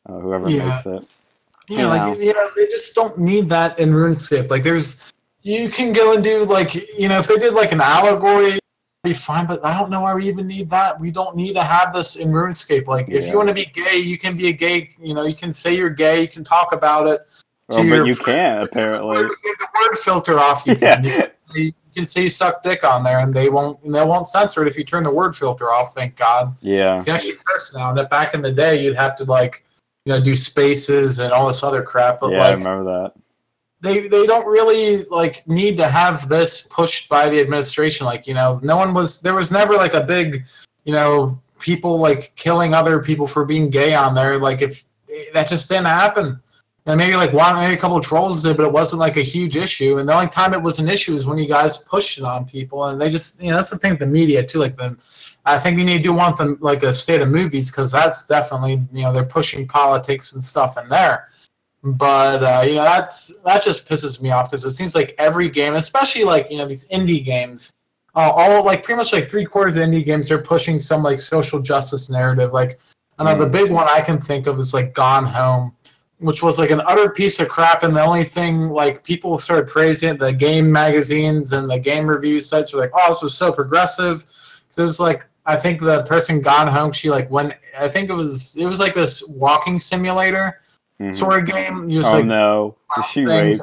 [0.09, 0.69] uh, whoever yeah.
[0.69, 1.11] makes it.
[1.69, 4.51] Yeah, like you know, they just don't need that in RuneScape.
[4.51, 7.81] Like there's you can go and do like you know if they did like an
[7.81, 8.59] allegory
[9.03, 11.63] be fine but i don't know why we even need that we don't need to
[11.63, 13.31] have this in runescape like if yeah.
[13.31, 15.75] you want to be gay you can be a gay you know you can say
[15.75, 17.27] you're gay you can talk about it
[17.71, 21.05] to well, but you can't apparently the word, the word filter off you can.
[21.05, 21.29] Yeah.
[21.55, 24.27] You, you can say you suck dick on there and they won't and they won't
[24.27, 27.37] censor it if you turn the word filter off thank god yeah you can actually
[27.45, 29.65] curse now and back in the day you'd have to like
[30.05, 33.13] you know do spaces and all this other crap but yeah like i remember that
[33.81, 38.07] they they don't really like need to have this pushed by the administration.
[38.07, 40.45] Like you know, no one was there was never like a big
[40.85, 44.39] you know people like killing other people for being gay on there.
[44.39, 44.85] Like if
[45.33, 46.41] that just didn't happen.
[46.87, 49.55] And maybe like one, maybe a couple trolls did, but it wasn't like a huge
[49.55, 49.99] issue.
[49.99, 52.47] And the only time it was an issue is when you guys pushed it on
[52.47, 54.59] people, and they just, you know, that's the thing with the media too.
[54.59, 54.97] Like the,
[55.45, 58.27] I think we need to do one them like a state of movies because that's
[58.27, 61.29] definitely, you know, they're pushing politics and stuff in there
[61.83, 65.49] But uh, you know that's that just pisses me off because it seems like every
[65.49, 67.73] game, especially like you know these indie games,
[68.15, 71.19] uh, all like pretty much like three quarters of indie games, are pushing some like
[71.19, 72.53] social justice narrative.
[72.53, 72.79] Like,
[73.19, 75.75] I know the big one I can think of is like Gone Home,
[76.19, 79.67] which was like an utter piece of crap, and the only thing like people started
[79.67, 83.35] praising it, the game magazines and the game review sites were like, "Oh, this was
[83.35, 84.27] so progressive."
[84.69, 88.11] So it was like I think the person Gone Home, she like when I think
[88.11, 90.61] it was it was like this walking simulator
[91.01, 91.15] Mhm.
[91.15, 91.89] sort of game.
[91.89, 93.61] You just Oh like no, was she raped?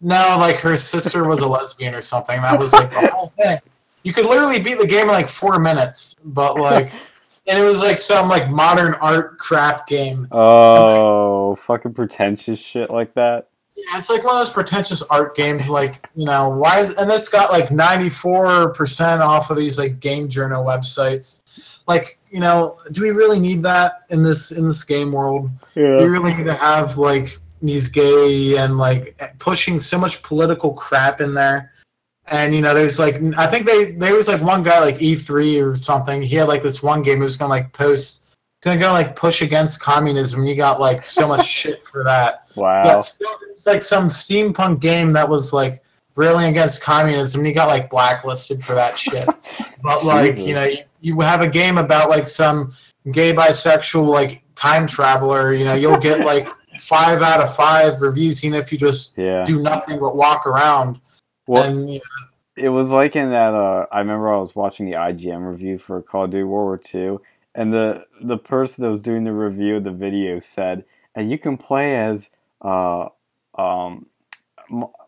[0.00, 2.40] No, like her sister was a lesbian or something.
[2.40, 3.58] That was like the whole thing.
[4.02, 6.92] You could literally beat the game in like four minutes, but like,
[7.46, 10.28] and it was like some like modern art crap game.
[10.30, 13.48] Oh, fucking pretentious shit like that.
[13.76, 15.68] Yeah, it's like one of those pretentious art games.
[15.68, 19.78] Like, you know, why is and this got like ninety four percent off of these
[19.78, 21.73] like game journal websites.
[21.86, 25.50] Like, you know, do we really need that in this in this game world?
[25.74, 26.00] Yeah.
[26.00, 31.20] you really need to have like these gay and like pushing so much political crap
[31.20, 31.72] in there
[32.26, 35.62] and you know there's like i think they there was like one guy like e3
[35.62, 38.90] or something he had like this one game who was gonna like post gonna go
[38.92, 42.82] like push against communism he got like so much shit for that Wow.
[42.84, 42.96] yeah
[43.50, 45.82] it's like some steampunk game that was like
[46.16, 49.28] railing against communism and he got like blacklisted for that shit
[49.82, 50.46] but like Jesus.
[50.46, 52.72] you know you, you have a game about like some
[53.12, 56.48] gay bisexual like time traveler you know you'll get like
[56.78, 59.44] five out of five reviews even if you just Yeah.
[59.44, 61.00] do nothing but walk around
[61.46, 63.52] Well, and you know, it was like in that.
[63.52, 66.80] Uh, I remember I was watching the IGN review for Call of Duty World War
[66.94, 67.18] II,
[67.54, 70.84] and the the person that was doing the review of the video said,
[71.16, 72.30] "And you can play as
[72.62, 73.08] uh,
[73.58, 74.06] um,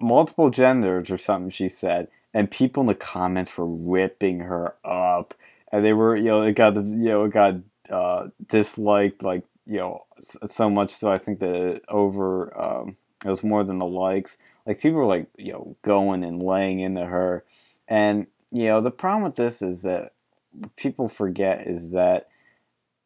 [0.00, 5.34] multiple genders or something." She said, and people in the comments were ripping her up,
[5.72, 7.56] and they were, you know, it got the, you know, it got
[7.90, 13.44] uh, disliked like you know so much so I think that over um, it was
[13.44, 17.44] more than the likes like people were like you know going and laying into her
[17.88, 20.12] and you know the problem with this is that
[20.76, 22.28] people forget is that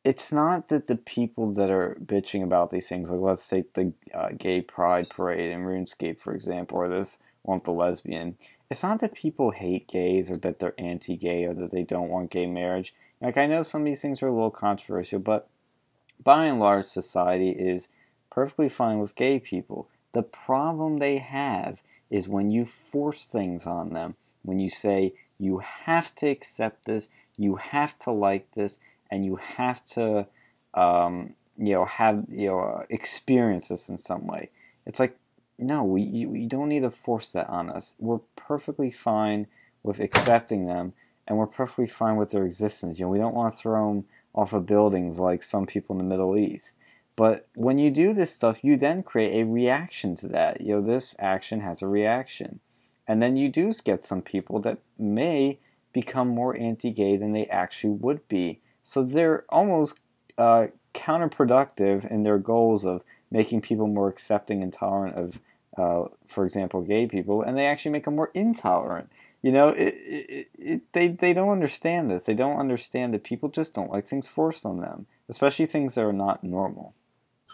[0.05, 3.93] it's not that the people that are bitching about these things like let's take the
[4.15, 8.37] uh, gay pride parade in runescape for example or this with the lesbian.
[8.71, 12.31] It's not that people hate gays or that they're anti-gay or that they don't want
[12.31, 12.95] gay marriage.
[13.21, 15.49] Like i know some of these things are a little controversial but
[16.23, 17.89] by and large society is
[18.31, 19.89] perfectly fine with gay people.
[20.13, 25.59] The problem they have is when you force things on them, when you say, you
[25.59, 28.79] have to accept this, you have to like this,
[29.11, 30.27] and you have to,
[30.75, 34.51] um, you know, have, you know, experience this in some way.
[34.87, 35.17] It's like,
[35.59, 37.95] no, we, you, you don't need to force that on us.
[37.99, 39.47] We're perfectly fine
[39.83, 40.95] with accepting them,
[41.27, 42.99] and we're perfectly fine with their existence.
[42.99, 45.99] You know, we don't want to throw them off of buildings like some people in
[45.99, 46.77] the Middle East.
[47.17, 50.61] But when you do this stuff, you then create a reaction to that.
[50.61, 52.61] You know, this action has a reaction.
[53.07, 55.59] And then you do get some people that may
[55.93, 58.61] become more anti gay than they actually would be.
[58.83, 60.01] So they're almost
[60.39, 65.41] uh, counterproductive in their goals of making people more accepting and tolerant of,
[65.77, 69.11] uh, for example, gay people, and they actually make them more intolerant.
[69.43, 72.25] You know, it, it, it, they, they don't understand this.
[72.25, 76.05] They don't understand that people just don't like things forced on them, especially things that
[76.05, 76.95] are not normal.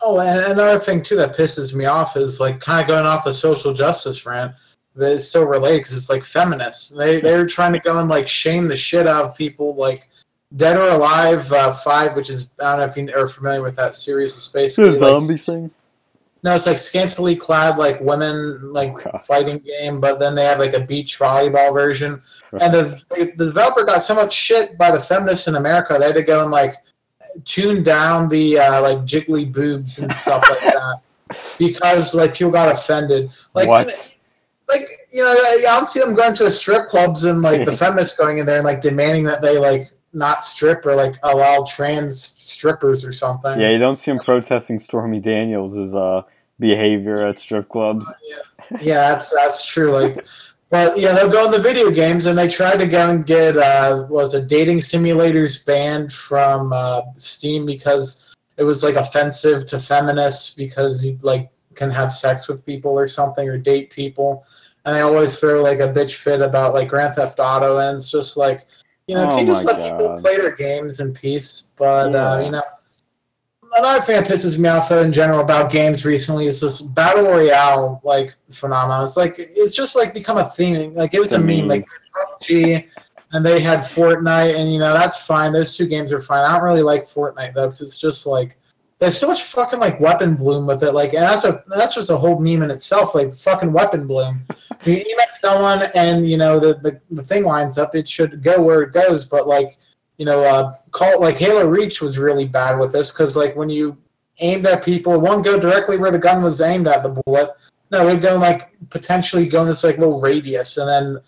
[0.02, 3.24] Oh, and another thing too that pisses me off is like kind of going off
[3.24, 4.54] the social justice rant,
[4.94, 6.90] but it's still related because it's like feminists.
[6.90, 10.10] They they're trying to go and like shame the shit out of people like
[10.56, 13.76] Dead or Alive uh, Five, which is I don't know if you are familiar with
[13.76, 14.34] that series.
[14.34, 15.70] It's basically like, thing?
[16.42, 20.74] no, it's like scantily clad like women like fighting game, but then they have like
[20.74, 22.22] a beach volleyball version.
[22.60, 25.96] And the the developer got so much shit by the feminists in America.
[25.98, 26.76] They had to go and like
[27.44, 31.00] tune down the uh, like jiggly boobs and stuff like that
[31.58, 33.30] because like people got offended.
[33.54, 34.18] Like What?
[34.68, 37.76] like you know, I don't see them going to the strip clubs and like the
[37.76, 41.62] feminists going in there and like demanding that they like not strip or like allow
[41.68, 43.60] trans strippers or something.
[43.60, 46.22] Yeah, you don't see him protesting Stormy Daniels' uh,
[46.58, 48.10] behavior at strip clubs.
[48.70, 49.90] yeah, yeah, that's that's true.
[49.90, 50.26] Like,
[50.70, 53.26] but you know, they'll go in the video games and they tried to go and
[53.26, 58.96] get uh, what was it dating simulators banned from uh, Steam because it was like
[58.96, 63.90] offensive to feminists because you like can have sex with people or something or date
[63.90, 64.46] people,
[64.86, 68.10] and they always throw like a bitch fit about like Grand Theft Auto, and it's
[68.10, 68.66] just like.
[69.06, 71.68] You know, Oh can you just let people play their games in peace?
[71.76, 72.62] But uh, you know,
[73.78, 77.24] another thing that pisses me off though, in general about games recently is this battle
[77.24, 79.04] royale like phenomenon.
[79.04, 80.94] It's like it's just like become a theme.
[80.94, 81.46] Like it was a a meme.
[81.46, 81.68] meme.
[81.68, 81.86] Like
[82.40, 82.88] PUBG,
[83.32, 85.52] and they had Fortnite, and you know that's fine.
[85.52, 86.44] Those two games are fine.
[86.44, 88.58] I don't really like Fortnite though, because it's just like
[88.98, 90.92] there's so much fucking like weapon bloom with it.
[90.92, 93.14] Like, and that's a that's just a whole meme in itself.
[93.14, 94.42] Like fucking weapon bloom.
[94.92, 97.94] You at someone, and you know the, the the thing lines up.
[97.94, 99.24] It should go where it goes.
[99.24, 99.78] But like,
[100.18, 103.70] you know, uh, call like Halo Reach was really bad with this because like when
[103.70, 103.96] you
[104.40, 107.50] aimed at people, it won't go directly where the gun was aimed at the bullet.
[107.90, 111.22] No, it'd go like potentially go in this like little radius, and then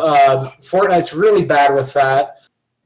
[0.00, 2.38] uh, Fortnite's really bad with that.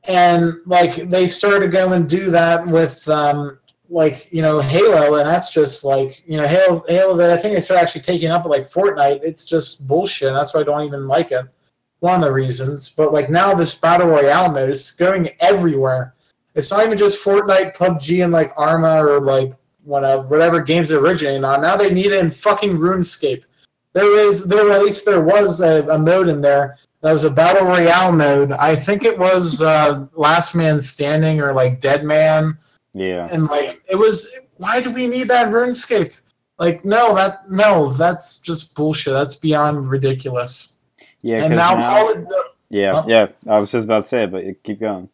[0.08, 5.16] And like they started to go and do that with um, like you know Halo,
[5.16, 6.82] and that's just like you know Halo.
[6.88, 9.20] Halo, that I think they started actually taking up like Fortnite.
[9.22, 10.32] It's just bullshit.
[10.32, 11.46] That's why I don't even like it.
[12.00, 16.14] One of the reasons, but like now this battle royale mode is going everywhere.
[16.54, 20.98] It's not even just Fortnite, PUBG, and like Arma or like whatever, whatever games it
[20.98, 21.62] originated on.
[21.62, 23.44] Now they need it in fucking RuneScape.
[23.92, 27.30] There is there at least there was a, a mode in there that was a
[27.30, 28.52] battle royale mode.
[28.52, 32.58] I think it was uh, Last Man Standing or like Dead Man
[32.96, 33.28] Yeah.
[33.30, 36.18] and like it was why do we need that RuneScape?
[36.58, 39.12] Like no, that no, that's just bullshit.
[39.12, 40.78] That's beyond ridiculous.
[41.20, 41.44] Yeah.
[41.44, 42.28] and now, now- Call of,
[42.70, 42.92] yeah.
[42.92, 43.04] Huh?
[43.06, 43.26] Yeah.
[43.48, 45.08] I was just about to say it, but keep going.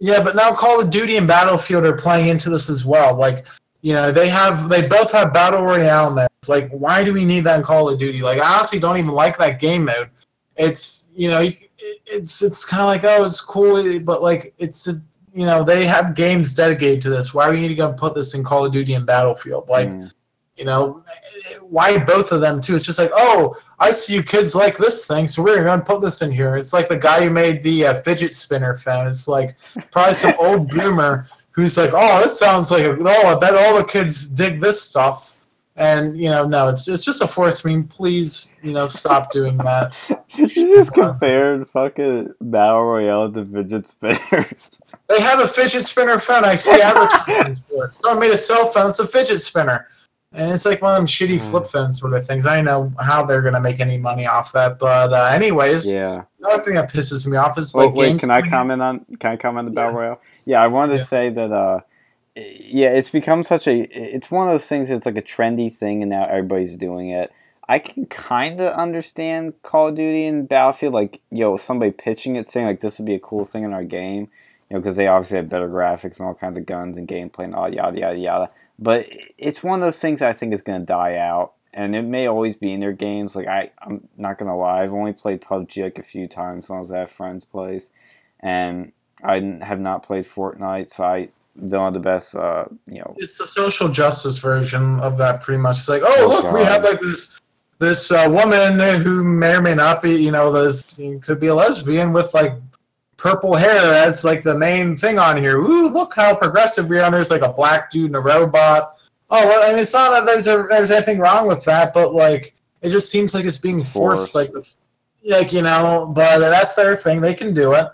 [0.00, 3.14] yeah, but now Call of Duty and Battlefield are playing into this as well.
[3.16, 3.46] Like
[3.82, 6.48] you know, they have they both have battle royale modes.
[6.48, 8.20] Like why do we need that in Call of Duty?
[8.20, 10.10] Like I honestly don't even like that game mode.
[10.56, 14.88] It's you know, it's it's kind of like oh, it's cool, but like it's
[15.34, 17.34] you know they have games dedicated to this.
[17.34, 19.68] Why are we going to put this in Call of Duty and Battlefield?
[19.68, 19.88] Like.
[19.88, 20.12] Mm.
[20.56, 21.00] you know
[21.62, 25.06] why both of them too it's just like oh i see you kids like this
[25.06, 27.62] thing so we're going to put this in here it's like the guy who made
[27.62, 29.56] the uh, fidget spinner phone it's like
[29.90, 33.78] probably some old boomer who's like oh this sounds like a, oh i bet all
[33.78, 35.32] the kids dig this stuff
[35.76, 39.56] and you know no it's, it's just a force meme please you know stop doing
[39.56, 39.94] that
[40.34, 44.80] you just compared fucking battle royale to fidget spinners.
[45.12, 48.66] they have a fidget spinner phone i see advertisements for it someone made a cell
[48.66, 49.86] phone it's a fidget spinner
[50.34, 51.50] and it's like one of them shitty Mm.
[51.50, 52.46] flip phone sort of things.
[52.46, 56.22] I don't know how they're gonna make any money off that, but uh, anyways, yeah.
[56.40, 59.32] another thing that pisses me off is Oh, like wait, can I comment on can
[59.32, 59.98] I comment on the battle Yeah.
[59.98, 60.20] royale?
[60.46, 61.04] Yeah, I wanted to Yeah.
[61.04, 61.80] say that uh
[62.34, 63.80] yeah, it's become such a
[64.14, 67.30] it's one of those things that's like a trendy thing and now everybody's doing it.
[67.68, 72.46] I can kind of understand Call of Duty and Battlefield like yo somebody pitching it
[72.46, 74.28] saying like this would be a cool thing in our game,
[74.72, 77.44] you know, because they obviously have better graphics and all kinds of guns and gameplay
[77.44, 78.48] and all yada yada yada.
[78.78, 79.06] But
[79.36, 82.26] it's one of those things I think is going to die out and it may
[82.26, 83.34] always be in their games.
[83.36, 86.76] Like I, I'm not gonna lie, I've only played PUBG like a few times when
[86.76, 87.90] I was at a friend's place,
[88.40, 91.28] and I have not played Fortnite, so I
[91.68, 93.14] don't have the best, uh, you know.
[93.18, 95.78] It's the social justice version of that, pretty much.
[95.78, 97.40] It's like, oh, Oh, look, we have like this
[97.78, 101.54] this uh, woman who may or may not be, you know, this could be a
[101.54, 102.52] lesbian with like
[103.22, 105.58] purple hair as like the main thing on here.
[105.58, 107.04] Ooh, look how progressive we are.
[107.04, 108.98] And there's like a black dude and a robot.
[109.30, 112.54] Oh, well, mean, it's not that there's a, there's anything wrong with that, but like
[112.82, 114.54] it just seems like it's being forced, Forced.
[114.54, 114.66] like
[115.24, 116.12] like you know.
[116.14, 117.86] But that's their thing; they can do it.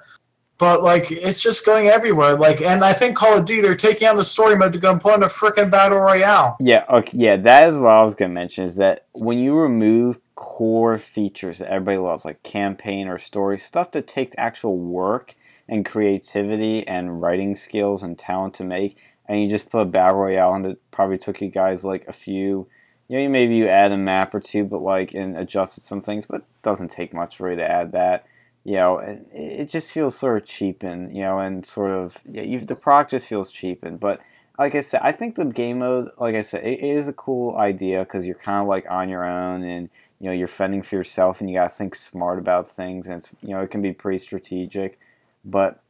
[0.56, 2.34] But like it's just going everywhere.
[2.34, 4.90] Like, and I think Call of Duty they're taking on the story mode to go
[4.90, 6.56] and put in a freaking battle royale.
[6.58, 8.64] Yeah, okay, yeah, that is what I was gonna mention.
[8.64, 13.90] Is that when you remove core features that everybody loves, like campaign or story stuff
[13.90, 15.34] that takes actual work
[15.68, 18.96] and creativity and writing skills and talent to make,
[19.26, 22.12] and you just put a battle royale and it probably took you guys like a
[22.12, 22.68] few.
[23.08, 26.24] You know, maybe you add a map or two, but like and adjusted some things,
[26.24, 28.24] but doesn't take much really to add that.
[28.62, 31.16] You know, and it just feels sort of cheapened.
[31.16, 34.20] You know, and sort of yeah, you, the product just feels cheapened, but
[34.56, 37.56] like I said, I think the game mode, like I said, it is a cool
[37.56, 39.88] idea because you're kind of like on your own and
[40.20, 43.18] you know you're fending for yourself and you got to think smart about things and
[43.18, 44.98] it's you know it can be pretty strategic,
[45.44, 45.80] but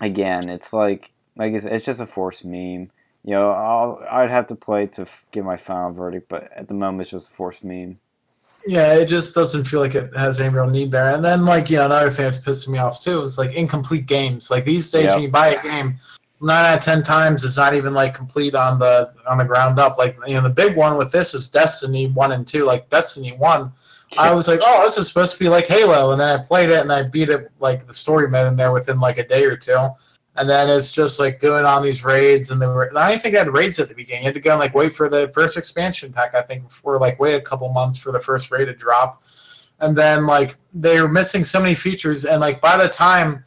[0.00, 2.90] again, it's like like I said, it's just a forced meme.
[3.26, 6.68] You know, I'll, I'd have to play to f- give my final verdict, but at
[6.68, 7.98] the moment, it's just a forced meme.
[8.66, 11.08] Yeah, it just doesn't feel like it has any real need there.
[11.08, 14.06] And then, like, you know, another thing that's pissing me off too is like incomplete
[14.06, 14.50] games.
[14.50, 15.14] Like these days, Yep.
[15.14, 15.96] when you buy a game,
[16.40, 19.78] nine out of ten times it's not even like complete on the on the ground
[19.78, 19.98] up.
[19.98, 22.64] Like, you know, the big one with this is Destiny one and two.
[22.64, 23.72] Like Destiny one,
[24.18, 26.70] I was like, oh, this is supposed to be like Halo, and then I played
[26.70, 29.44] it and I beat it like the story mode in there within like a day
[29.44, 29.88] or two.
[30.36, 33.38] And then it's just like going on these raids, and the I don't think I
[33.38, 34.22] had raids at the beginning.
[34.22, 36.34] You had to go and like wait for the first expansion pack.
[36.34, 39.22] I think or like wait a couple months for the first raid to drop,
[39.78, 43.44] and then like they were missing so many features, and like by the time,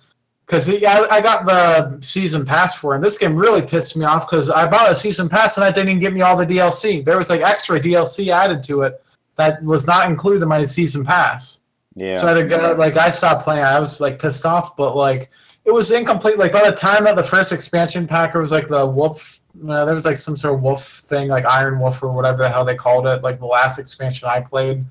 [0.48, 4.06] because I, I got the season pass for, it, and this game really pissed me
[4.06, 6.46] off because I bought a season pass and that didn't even give me all the
[6.46, 7.04] DLC.
[7.04, 9.04] There was like extra DLC added to it
[9.36, 11.62] that was not included in my season pass.
[11.96, 12.14] Yeah.
[12.14, 13.64] So I had to go, like I stopped playing.
[13.64, 15.32] I was like pissed off, but like
[15.66, 16.38] it was incomplete.
[16.38, 19.94] Like by the time that the first expansion pack, was like the wolf Uh, there
[19.94, 22.76] was like some sort of wolf thing, like Iron Wolf or whatever the hell they
[22.76, 24.86] called it, like the last expansion I played.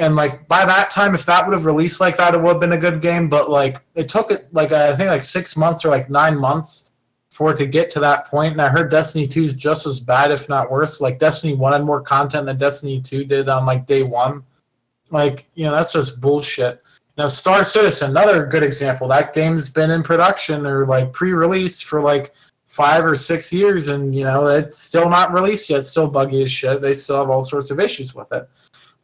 [0.00, 2.60] And like by that time, if that would have released like that, it would have
[2.60, 3.28] been a good game.
[3.28, 6.90] But like it took it like I think like six months or like nine months
[7.30, 8.52] for it to get to that point.
[8.52, 11.02] And I heard Destiny 2 is just as bad, if not worse.
[11.02, 14.42] Like Destiny 1 had more content than Destiny 2 did on like day one.
[15.10, 16.82] Like, you know, that's just bullshit.
[17.18, 19.06] Now, Star Citizen, another good example.
[19.06, 22.32] That game's been in production or like pre-release for like
[22.68, 25.78] five or six years, and you know it's still not released yet.
[25.78, 26.80] It's still buggy as shit.
[26.80, 28.48] They still have all sorts of issues with it.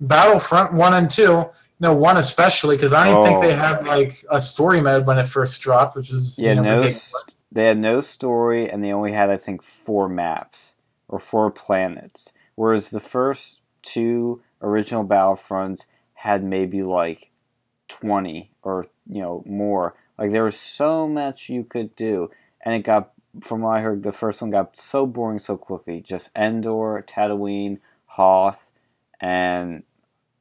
[0.00, 3.56] Battlefront one and two, you know, one especially because I don't think they Oh.
[3.58, 6.76] had like a story mode when it first dropped, which is Yeah, you know, no,
[6.78, 7.14] ridiculous.
[7.14, 10.74] s- they had no story, and they only had I think four maps
[11.08, 12.32] or four planets.
[12.56, 17.30] Whereas the first two original Battlefronts had maybe like
[17.88, 19.94] twenty or you know more.
[20.18, 22.30] Like there was so much you could do,
[22.64, 26.00] and it got from what I heard, the first one got so boring so quickly.
[26.00, 28.65] Just Endor, Tatooine, Hoth,
[29.20, 29.82] and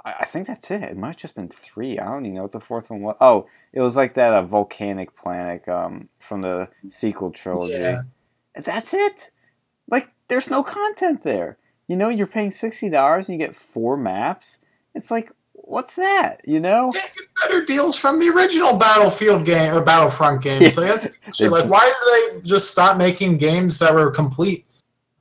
[0.03, 0.83] I, I think that's it.
[0.83, 1.99] It might have just been three.
[1.99, 3.17] I don't even know what the fourth one was.
[3.19, 7.73] Oh, it was like that uh, volcanic planet um, from the sequel trilogy.
[7.73, 8.03] Yeah.
[8.55, 9.31] That's it.
[9.89, 11.57] Like, there's no content there.
[11.87, 14.59] You know, you're paying sixty dollars and you get four maps.
[14.95, 15.31] It's like,
[15.65, 16.41] what's that?
[16.45, 16.91] You know?
[16.93, 20.61] Yeah, get better deals from the original Battlefield game or Battlefront game.
[20.61, 20.69] Yeah.
[20.77, 21.05] Like that's
[21.41, 24.65] like why did they just stop making games that were complete?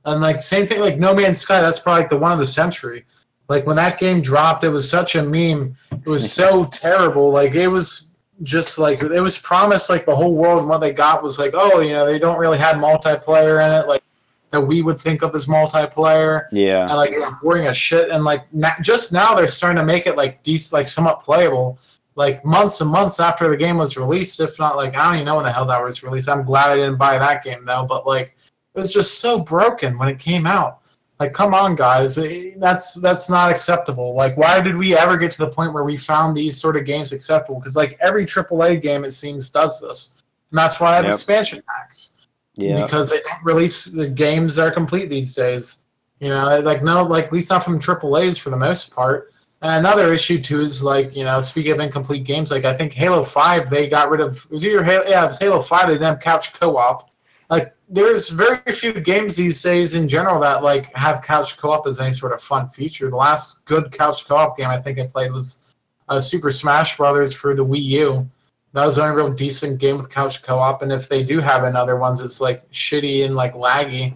[0.05, 2.47] And like same thing like No Man's Sky, that's probably like the one of the
[2.47, 3.05] century.
[3.47, 5.75] Like when that game dropped, it was such a meme.
[5.91, 7.31] It was so terrible.
[7.31, 8.11] Like it was
[8.43, 11.51] just like it was promised like the whole world and what they got was like,
[11.53, 14.03] oh, you know, they don't really have multiplayer in it, like
[14.51, 16.83] that we would think of as multiplayer Yeah.
[16.87, 18.09] and like yeah, boring as shit.
[18.09, 21.77] And like na- just now they're starting to make it like decent, like somewhat playable.
[22.17, 25.25] Like months and months after the game was released, if not like I don't even
[25.25, 26.29] know when the hell that was released.
[26.29, 27.85] I'm glad I didn't buy that game though.
[27.87, 28.35] But like
[28.73, 30.79] it was just so broken when it came out.
[31.19, 34.13] Like come on, guys, Eh, that's that's not acceptable.
[34.15, 36.83] Like why did we ever get to the point where we found these sort of
[36.85, 37.59] games acceptable?
[37.59, 41.13] Because like every AAA game it seems does this, and that's why I have Yep.
[41.13, 42.13] expansion packs
[42.55, 42.81] Yeah.
[42.83, 45.85] because they don't release the games that are complete these days.
[46.19, 49.31] You know, like no, like at least not from triple A's for the most part.
[49.61, 52.91] And another issue too is like you know, speaking of incomplete games, like I think
[52.93, 54.35] Halo Five, they got rid of.
[54.45, 55.87] It was either Halo, yeah, it was Halo Five.
[55.87, 57.09] They didn't have couch co-op.
[57.49, 61.99] Like there's very few games these days in general that like have couch co-op as
[61.99, 63.09] any sort of fun feature.
[63.09, 65.75] The last good couch co-op game I think I played was
[66.09, 68.29] uh, Super Smash Brothers for the Wii U.
[68.73, 71.63] That was the only real decent game with couch co-op, and if they do have
[71.63, 74.15] another ones, it's like shitty and like laggy.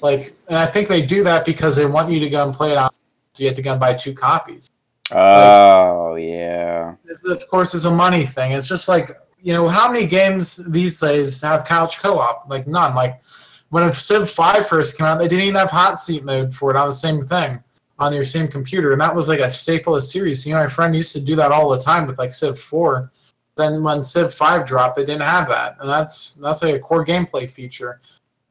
[0.00, 2.72] Like, and I think they do that because they want you to go and play
[2.72, 2.90] it on.
[3.34, 4.72] So you have to go and buy two copies.
[5.12, 6.94] Oh yeah.
[7.04, 8.52] This, of course, is a money thing.
[8.52, 12.48] It's just like you know, how many games these days have couch co-op?
[12.48, 12.94] Like none.
[12.94, 13.24] Like
[13.70, 16.76] when Civ Five first came out, they didn't even have hot seat mode for it
[16.76, 17.62] on the same thing
[17.98, 20.46] on your same computer, and that was like a staple of the series.
[20.46, 23.12] You know, my friend used to do that all the time with like Civ Four.
[23.56, 27.04] Then when Civ Five dropped, they didn't have that, and that's that's like a core
[27.04, 28.00] gameplay feature.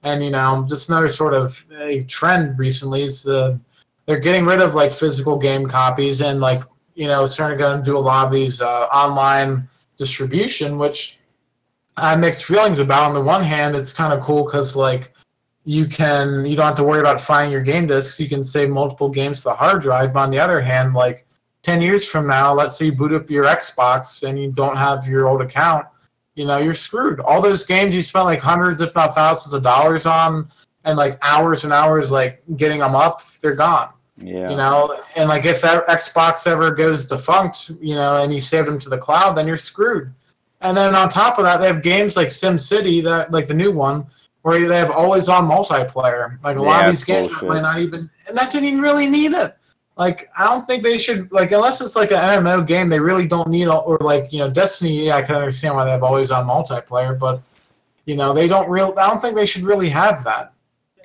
[0.03, 3.59] And you know, just another sort of a trend recently is the
[4.05, 6.63] they're getting rid of like physical game copies and like
[6.95, 9.67] you know starting to do a lot of these uh, online
[9.99, 11.19] distribution, which
[11.97, 13.03] I have mixed feelings about.
[13.03, 15.13] On the one hand, it's kind of cool because like
[15.65, 18.19] you can you don't have to worry about finding your game discs.
[18.19, 20.13] You can save multiple games to the hard drive.
[20.13, 21.27] But on the other hand, like
[21.61, 25.05] ten years from now, let's say you boot up your Xbox and you don't have
[25.05, 25.85] your old account,
[26.33, 27.19] you know you're screwed.
[27.19, 30.47] All those games you spent like hundreds, if not thousands, of dollars on,
[30.85, 34.49] and like hours and hours like getting them up, they're gone Yeah.
[34.49, 38.67] you know and like if that xbox ever goes defunct you know and you saved
[38.67, 40.11] them to the cloud then you're screwed
[40.61, 43.53] and then on top of that they have games like sim city that like the
[43.53, 44.05] new one
[44.41, 47.49] where they have always on multiplayer like a lot of these games bullshit.
[47.49, 49.55] might not even and that didn't even really need it
[49.95, 53.27] like i don't think they should like unless it's like an mmo game they really
[53.27, 56.03] don't need all, or like you know destiny yeah i can understand why they have
[56.03, 57.41] always on multiplayer but
[58.05, 60.53] you know they don't real i don't think they should really have that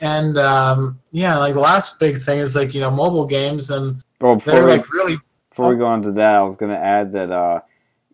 [0.00, 4.02] and um, yeah, like the last big thing is like you know mobile games, and
[4.20, 5.18] Well, before they're we, like really
[5.50, 7.60] before we go on to that, I was gonna add that uh,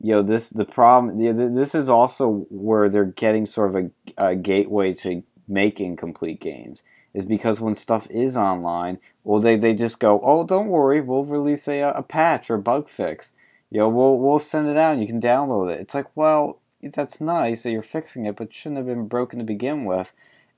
[0.01, 1.55] you know this the problem.
[1.55, 6.83] This is also where they're getting sort of a, a gateway to making complete games.
[7.13, 11.25] Is because when stuff is online, well, they, they just go, oh, don't worry, we'll
[11.25, 13.35] release a, a patch or bug fix.
[13.71, 15.81] You know, we'll we'll send it out and you can download it.
[15.81, 19.39] It's like, well, that's nice that you're fixing it, but it shouldn't have been broken
[19.39, 20.13] to begin with.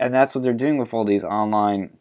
[0.04, 1.98] And that's what they're doing with all these online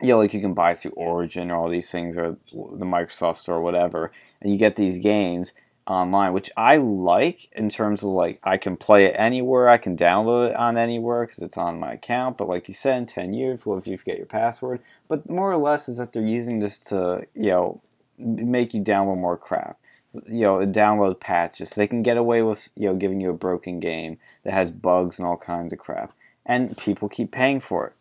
[0.00, 3.36] you know, like you can buy through Origin or all these things or the Microsoft
[3.36, 5.52] Store or whatever, and you get these games
[5.86, 9.96] online, which I like in terms of like I can play it anywhere, I can
[9.96, 12.38] download it on anywhere because it's on my account.
[12.38, 14.80] But like you said, in ten years, well, if you forget your password?
[15.08, 17.80] But more or less is that they're using this to you know
[18.18, 19.78] make you download more crap.
[20.12, 21.70] You know, download patches.
[21.70, 25.18] They can get away with you know giving you a broken game that has bugs
[25.18, 26.12] and all kinds of crap,
[26.46, 27.92] and people keep paying for it.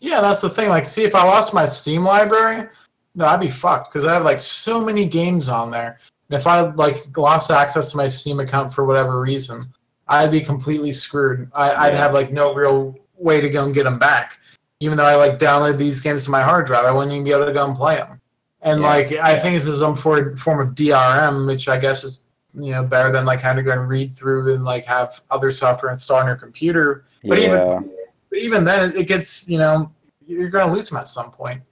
[0.00, 0.68] Yeah, that's the thing.
[0.68, 2.68] Like, see, if I lost my Steam library,
[3.14, 5.98] no, I'd be fucked because I have like so many games on there.
[6.28, 9.62] And if I like lost access to my Steam account for whatever reason,
[10.06, 11.50] I'd be completely screwed.
[11.54, 14.38] I, would have like no real way to go and get them back.
[14.80, 17.32] Even though I like download these games to my hard drive, I wouldn't even be
[17.32, 18.20] able to go and play them.
[18.62, 18.88] And yeah.
[18.88, 20.28] like, I think this is some form
[20.60, 22.24] of DRM, which I guess is
[22.54, 25.50] you know better than like having to go and read through and like have other
[25.50, 27.04] software installed on your computer.
[27.24, 27.46] But yeah.
[27.46, 27.90] even
[28.30, 29.92] but even then, it gets you know
[30.26, 31.62] you're going to lose them at some point.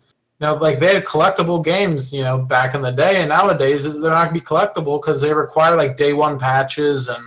[0.40, 3.84] You know, like they had collectible games, you know, back in the day, and nowadays
[3.84, 7.24] they're not going to be collectible because they require like day one patches and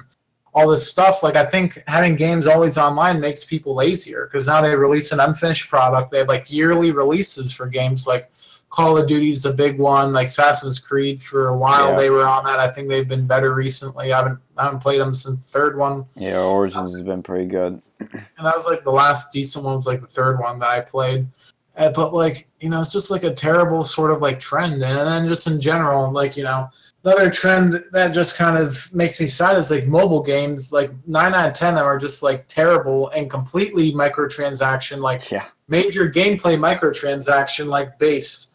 [0.54, 1.24] all this stuff.
[1.24, 5.20] Like I think having games always online makes people lazier because now they release an
[5.20, 6.12] unfinished product.
[6.12, 8.30] They have like yearly releases for games like
[8.70, 10.14] Call of Duty's a big one.
[10.14, 11.98] Like Assassin's Creed for a while yeah.
[11.98, 12.60] they were on that.
[12.60, 14.14] I think they've been better recently.
[14.14, 16.06] I haven't I haven't played them since the third one.
[16.16, 17.82] Yeah, Origins has been pretty good.
[18.00, 20.80] And that was like the last decent one was like the third one that I
[20.80, 21.28] played.
[21.76, 24.76] Uh, but like you know, it's just like a terrible sort of like trend.
[24.76, 26.70] And then just in general, like you know,
[27.04, 30.72] another trend that just kind of makes me sad is like mobile games.
[30.72, 35.30] Like nine out of ten of them are just like terrible and completely microtransaction, like
[35.30, 35.46] yeah.
[35.68, 38.50] major gameplay microtransaction like based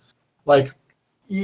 [0.45, 0.69] like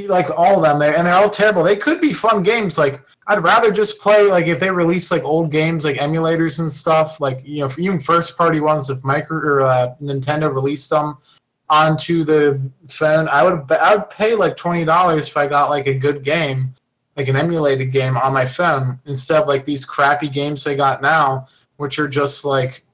[0.08, 1.62] like all of them there and they're all terrible.
[1.62, 5.22] They could be fun games like i'd rather just play like if they release like
[5.22, 9.38] old games like emulators and stuff like you know even first party ones if micro
[9.38, 11.16] or uh, nintendo released them
[11.68, 15.94] onto the phone i would i would pay like $20 if i got like a
[15.94, 16.74] good game
[17.16, 21.00] like an emulated game on my phone instead of like these crappy games they got
[21.00, 21.46] now
[21.76, 22.84] which are just like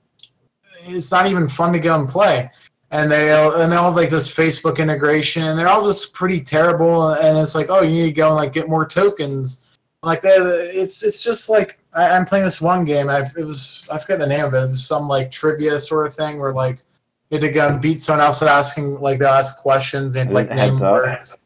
[0.89, 2.51] it's not even fun to go and play
[2.91, 6.41] and they and they all have like this Facebook integration, and they're all just pretty
[6.41, 7.13] terrible.
[7.15, 10.41] And it's like, oh, you need to go and like get more tokens, like that.
[10.73, 13.09] It's it's just like I, am playing this one game.
[13.09, 14.59] I it was I forget the name of it.
[14.59, 16.85] It was some like trivia sort of thing where like
[17.31, 20.33] you had to go and beat someone else at asking like they'll ask questions and
[20.33, 21.39] like name words.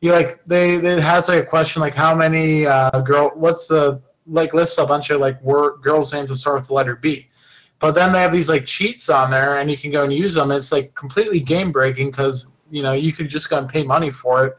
[0.00, 4.00] You like they it has like a question like how many uh, girl what's the
[4.26, 7.27] like lists a bunch of like word girls names that start with the letter B
[7.80, 10.34] but then they have these like cheats on there, and you can go and use
[10.34, 10.50] them.
[10.50, 14.10] It's like completely game breaking because you know you could just go and pay money
[14.10, 14.58] for it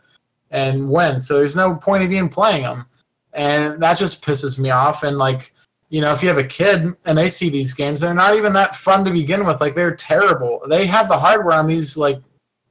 [0.51, 1.19] and win.
[1.19, 2.85] So there's no point of even playing them,
[3.33, 5.03] and that just pisses me off.
[5.03, 5.53] And like
[5.89, 8.53] you know, if you have a kid and they see these games, they're not even
[8.53, 9.59] that fun to begin with.
[9.59, 10.61] Like they're terrible.
[10.69, 12.21] They have the hardware on these like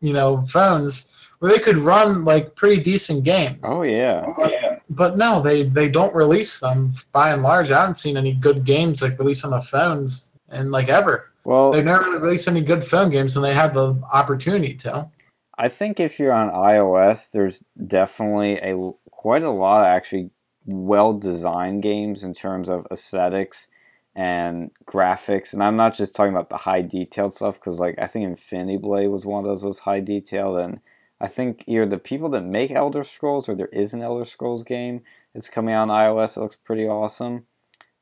[0.00, 3.60] you know phones where they could run like pretty decent games.
[3.66, 4.32] Oh yeah.
[4.34, 7.70] But, but no, they they don't release them by and large.
[7.70, 11.30] I haven't seen any good games like released on the phones and like ever.
[11.44, 15.08] Well, they've never really released any good phone games, and they had the opportunity to.
[15.56, 20.30] I think if you're on iOS, there's definitely a quite a lot of actually
[20.64, 23.68] well designed games in terms of aesthetics
[24.14, 25.52] and graphics.
[25.52, 28.78] And I'm not just talking about the high detailed stuff because, like, I think Infinity
[28.78, 30.80] Blade was one of those was high detailed, and
[31.20, 34.62] I think either the people that make Elder Scrolls or there is an Elder Scrolls
[34.62, 35.02] game
[35.34, 36.36] that's coming out on iOS.
[36.36, 37.46] It looks pretty awesome.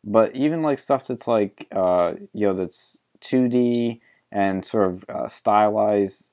[0.07, 4.01] But even like stuff that's like uh, you know that's 2D
[4.31, 6.31] and sort of uh, stylized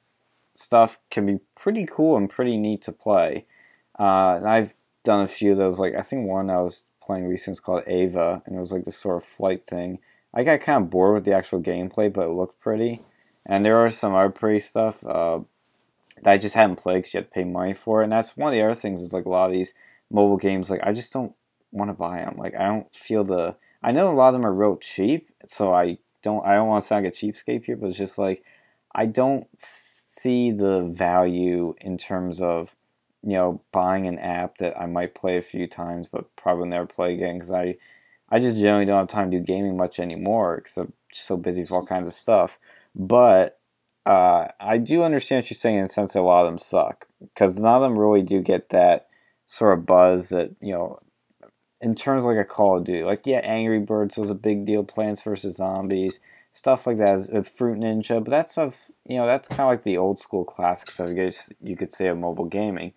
[0.53, 3.45] stuff can be pretty cool and pretty neat to play.
[3.99, 5.80] Uh, and I've done a few of those.
[5.80, 8.86] Like I think one I was playing recently was called Ava, and it was like
[8.86, 9.99] this sort of flight thing.
[10.34, 13.01] I got kind of bored with the actual gameplay, but it looked pretty.
[13.45, 15.39] And there are some other pretty stuff uh,
[16.24, 18.05] that I just hadn't played because you had to pay money for it.
[18.05, 19.74] And that's one of the other things is like a lot of these
[20.09, 21.34] mobile games, like I just don't
[21.71, 22.36] want to buy them.
[22.38, 25.73] Like I don't feel the I know a lot of them are real cheap, so
[25.73, 28.43] I don't I don't want to sound like a cheapskate here, but it's just like
[28.95, 32.75] I don't see the value in terms of
[33.23, 36.86] you know buying an app that I might play a few times, but probably never
[36.86, 37.75] play again because I
[38.29, 41.61] I just generally don't have time to do gaming much anymore because I'm so busy
[41.61, 42.57] with all kinds of stuff.
[42.95, 43.59] But
[44.05, 46.57] uh, I do understand what you're saying in the sense that a lot of them
[46.57, 49.07] suck because none of them really do get that
[49.47, 50.99] sort of buzz that you know
[51.84, 54.65] in terms of like a Call of Duty, like yeah, Angry Birds was a big
[54.65, 56.21] deal, Plants vs Zombies,
[56.53, 59.84] stuff like that, uh, Fruit Ninja, but that stuff, you know, that's kind of like
[59.84, 61.09] the old school classic stuff.
[61.09, 62.93] I guess you could say of mobile gaming,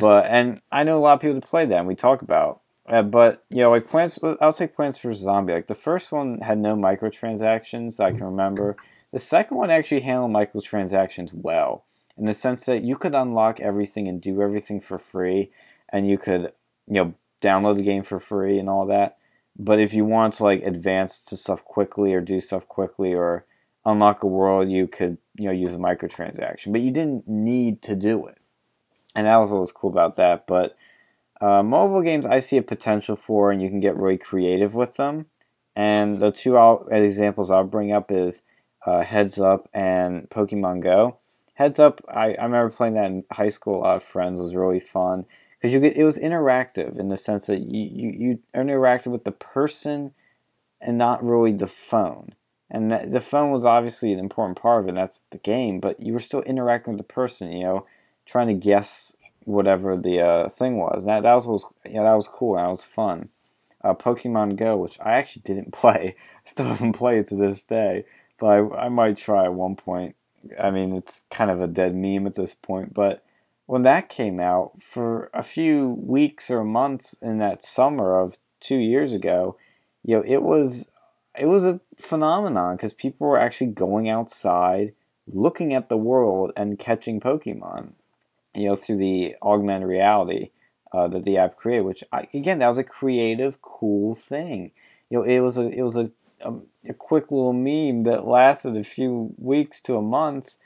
[0.00, 2.62] but and I know a lot of people that play that, and we talk about.
[2.86, 5.52] Uh, but you know, like Plants, I'll take Plants vs Zombie.
[5.52, 8.76] Like the first one had no microtransactions that I can remember.
[9.12, 11.84] The second one actually handled microtransactions well,
[12.16, 15.50] in the sense that you could unlock everything and do everything for free,
[15.90, 16.52] and you could,
[16.86, 17.14] you know,
[17.44, 19.18] download the game for free and all that.
[19.56, 23.46] But if you want to like advance to stuff quickly or do stuff quickly or
[23.84, 26.72] unlock a world, you could you know use a microtransaction.
[26.72, 28.38] But you didn't need to do it,
[29.14, 30.46] and that was what was cool about that.
[30.46, 30.76] But
[31.40, 34.94] uh, mobile games, I see a potential for, and you can get really creative with
[34.94, 35.26] them.
[35.76, 38.42] And the two I'll, examples I'll bring up is
[38.86, 41.18] uh, Heads Up and Pokemon Go.
[41.54, 43.80] Heads Up, I, I remember playing that in high school.
[43.80, 45.26] A lot of friends was really fun
[45.64, 49.24] because you get it was interactive in the sense that you, you you interacted with
[49.24, 50.12] the person
[50.78, 52.34] and not really the phone.
[52.70, 54.94] And that, the phone was obviously an important part of it.
[54.94, 57.50] that's the game, but you were still interacting with the person.
[57.50, 57.86] You know,
[58.26, 61.06] trying to guess whatever the uh, thing was.
[61.06, 62.56] That that was, was yeah that was cool.
[62.56, 63.30] That was fun.
[63.82, 68.04] Uh, Pokemon Go, which I actually didn't play, still haven't played to this day,
[68.38, 70.14] but I, I might try at one point.
[70.62, 73.24] I mean, it's kind of a dead meme at this point, but
[73.66, 78.76] when that came out, for a few weeks or months in that summer of two
[78.76, 79.56] years ago,
[80.02, 80.90] you know, it was
[81.38, 84.92] it was a phenomenon because people were actually going outside,
[85.26, 87.92] looking at the world, and catching Pokemon.
[88.54, 90.50] You know, through the augmented reality
[90.92, 94.70] uh, that the app created, which I, again, that was a creative, cool thing.
[95.10, 96.54] You know, it was a it was a, a,
[96.90, 100.56] a quick little meme that lasted a few weeks to a month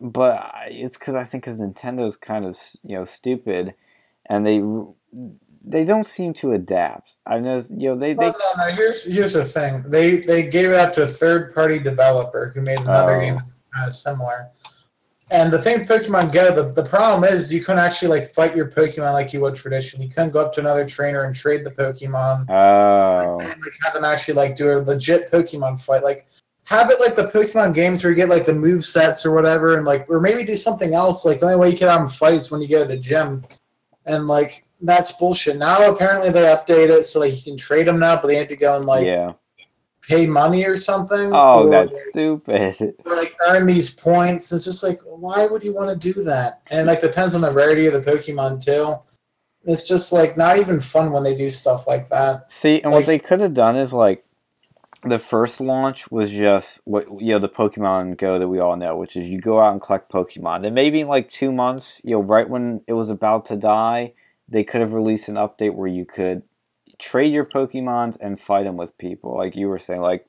[0.00, 3.74] but it's because I think because Nintendo's kind of you know stupid,
[4.26, 4.62] and they
[5.64, 7.16] they don't seem to adapt.
[7.26, 8.14] I know you know they.
[8.14, 8.72] they no, no, no.
[8.74, 9.82] Here's here's the thing.
[9.86, 13.20] They they gave it out to a third party developer who made another oh.
[13.20, 13.38] game
[13.74, 14.50] kind of similar.
[15.30, 18.70] And the thing Pokemon Go, the, the problem is you couldn't actually like fight your
[18.70, 20.06] Pokemon like you would traditionally.
[20.06, 22.46] You couldn't go up to another trainer and trade the Pokemon.
[22.50, 23.40] Oh.
[23.40, 26.04] And, like have them actually like do a legit Pokemon fight.
[26.04, 26.26] Like
[26.64, 29.76] have it like the Pokemon games where you get like the move sets or whatever,
[29.76, 31.24] and like or maybe do something else.
[31.24, 32.96] Like the only way you can have them fight is when you go to the
[32.96, 33.44] gym,
[34.06, 35.56] and like that's bullshit.
[35.56, 38.48] Now apparently they update it so like you can trade them now, but they have
[38.48, 39.32] to go and like yeah.
[40.00, 41.30] pay money or something.
[41.32, 42.94] Oh, or, that's stupid.
[43.04, 44.50] Or like earn these points.
[44.50, 46.62] It's just like why would you want to do that?
[46.70, 48.94] And like depends on the rarity of the Pokemon too.
[49.66, 52.50] It's just like not even fun when they do stuff like that.
[52.50, 54.24] See, and like, what they could have done is like
[55.04, 58.96] the first launch was just what you know the Pokemon Go that we all know,
[58.96, 60.66] which is you go out and collect Pokemon.
[60.66, 64.12] And maybe in like two months, you know, right when it was about to die,
[64.48, 66.42] they could have released an update where you could
[66.98, 70.26] trade your Pokemons and fight them with people, like you were saying, like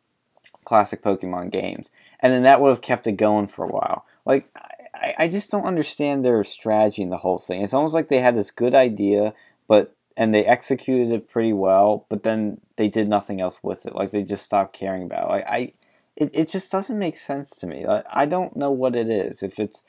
[0.64, 1.92] classic Pokemon games.
[2.20, 4.06] And then that would have kept it going for a while.
[4.26, 4.50] Like
[4.94, 7.62] I, I just don't understand their strategy in the whole thing.
[7.62, 9.34] It's almost like they had this good idea,
[9.68, 13.96] but and they executed it pretty well, but then they did nothing else with it.
[13.96, 15.26] Like they just stopped caring about.
[15.26, 15.32] It.
[15.32, 15.74] Like I,
[16.16, 17.86] it, it just doesn't make sense to me.
[17.86, 19.44] Like, I don't know what it is.
[19.44, 19.84] If it's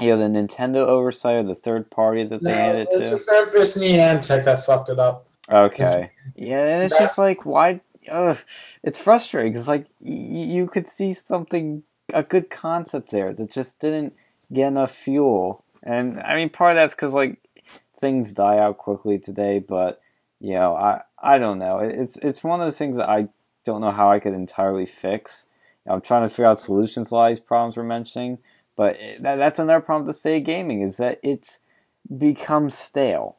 [0.00, 2.96] you know the Nintendo oversight or the third party that they no, handed it's to.
[2.96, 5.26] It's the third person Niantic that fucked it up.
[5.50, 6.10] Okay.
[6.34, 7.80] It's, yeah, it's just like why.
[8.10, 8.38] Ugh,
[8.82, 11.82] it's frustrating because like y- you could see something
[12.14, 14.14] a good concept there that just didn't
[14.52, 15.64] get enough fuel.
[15.82, 17.38] And I mean, part of that's because like
[18.00, 20.00] things die out quickly today, but
[20.40, 21.78] you know, I I don't know.
[21.78, 23.28] It's it's one of those things that I
[23.64, 25.46] don't know how I could entirely fix.
[25.88, 28.38] I'm trying to figure out solutions to all these problems we're mentioning,
[28.76, 31.60] but eh, that, that's another problem to say gaming is that it's
[32.16, 33.36] become stale.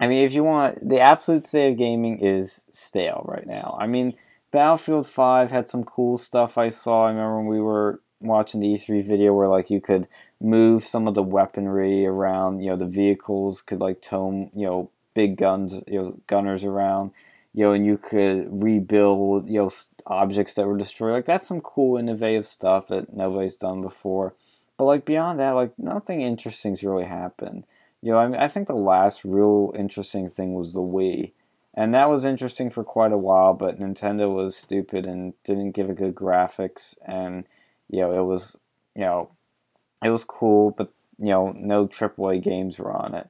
[0.00, 3.76] I mean, if you want the absolute state of gaming is stale right now.
[3.80, 4.14] I mean,
[4.50, 7.06] Battlefield 5 had some cool stuff I saw.
[7.06, 10.08] I remember when we were watching the E3 video where like you could
[10.44, 12.60] move some of the weaponry around.
[12.60, 17.12] You know, the vehicles could like tow you know big guns, you know, gunners around.
[17.54, 19.70] You know, and you could rebuild you know
[20.06, 21.12] objects that were destroyed.
[21.12, 24.34] Like that's some cool, innovative stuff that nobody's done before.
[24.76, 27.64] But like beyond that, like nothing interesting's really happened.
[28.02, 31.32] You know, I mean, I think the last real interesting thing was the Wii,
[31.72, 33.54] and that was interesting for quite a while.
[33.54, 37.44] But Nintendo was stupid and didn't give a good graphics, and
[37.88, 38.58] you know, it was
[38.94, 39.30] you know
[40.02, 43.28] it was cool, but you know, no AAA games were on it.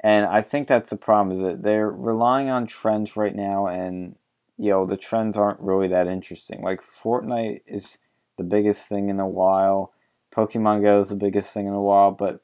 [0.00, 4.16] And I think that's the problem is that they're relying on trends right now, and
[4.58, 6.62] you know, the trends aren't really that interesting.
[6.62, 7.98] Like Fortnite is
[8.36, 9.92] the biggest thing in a while,
[10.34, 12.40] Pokemon Go is the biggest thing in a while, but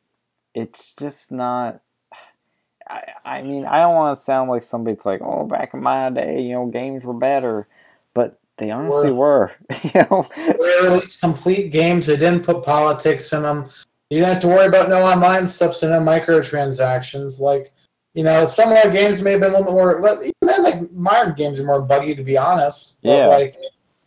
[0.54, 1.80] it's just not.
[2.88, 6.08] I, I mean, I don't want to sound like somebody's like, oh, back in my
[6.10, 7.66] day, you know, games were better,
[8.14, 9.52] but they honestly were.
[9.84, 12.06] you know, they released complete games.
[12.06, 13.66] They didn't put politics in them.
[14.10, 17.40] You don't have to worry about no online stuff, so no microtransactions.
[17.40, 17.72] Like,
[18.14, 20.00] you know, some of the games may have been a little more.
[20.00, 23.00] But even then, like modern games are more buggy, to be honest.
[23.02, 23.26] But, yeah.
[23.26, 23.54] Like,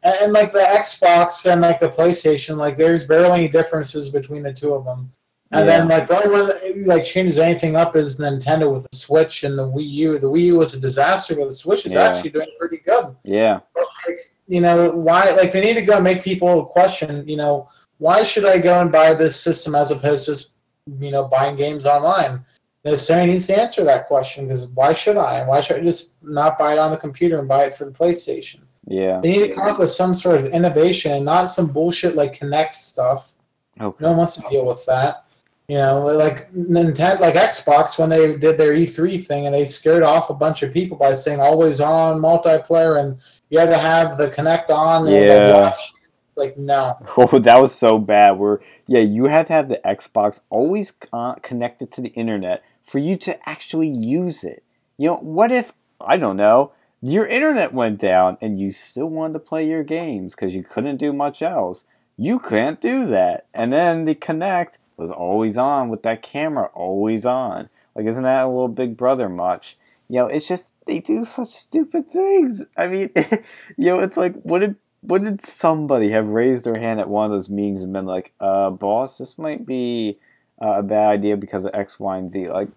[0.04, 4.42] and, and like the Xbox and like the PlayStation, like there's barely any differences between
[4.42, 5.12] the two of them.
[5.52, 5.78] And Yeah.
[5.78, 9.44] then like the only one that like changes anything up is Nintendo with the Switch
[9.44, 10.18] and the Wii U.
[10.20, 12.04] The Wii U was a disaster, but the Switch is Yeah.
[12.04, 13.16] actually doing pretty good.
[13.24, 13.60] Yeah.
[13.74, 14.20] But, like
[14.50, 17.70] you know why like they need to go make people question you know
[18.00, 20.54] why should i go and buy this system as opposed to just
[21.00, 22.44] you know buying games online?
[22.86, 25.46] Sony needs to answer that question because why should i?
[25.46, 27.92] Why should i just not buy it on the computer and buy it for the
[27.92, 28.62] playstation?
[28.88, 29.20] Yeah.
[29.22, 32.34] they need to come up with some sort of innovation and not some bullshit like
[32.40, 33.34] Kinect stuff.
[33.80, 34.04] Okay.
[34.04, 35.26] no one wants to deal with that
[35.70, 40.04] you know like nintendo like xbox when they did their e3 thing and they scared
[40.04, 44.18] off a bunch of people by saying always on multiplayer and you had to have
[44.18, 45.36] the Kinect on and Yeah.
[45.36, 45.94] like watch
[46.38, 48.32] like no Oh, that was so bad.
[48.34, 53.00] Where yeah, you had to have the Xbox always uh, connected to the internet for
[53.00, 54.64] you to actually use it.
[54.98, 59.34] You know, what if I don't know your internet went down and you still wanted
[59.34, 61.86] to play your games because you couldn't do much else?
[62.18, 63.46] You can't do that.
[63.54, 67.70] And then the Kinect was always on with that camera always on.
[67.96, 69.78] Like, isn't that a little Big Brother much?
[70.08, 72.64] You know, it's just they do such stupid things.
[72.76, 73.10] I mean,
[73.78, 74.76] you know, it's like what did
[75.08, 78.70] did somebody have raised their hand at one of those meetings and been like, uh,
[78.70, 80.20] boss, this might be
[80.62, 82.50] uh, a bad idea because of X, Y, and Z?
[82.50, 82.70] Like,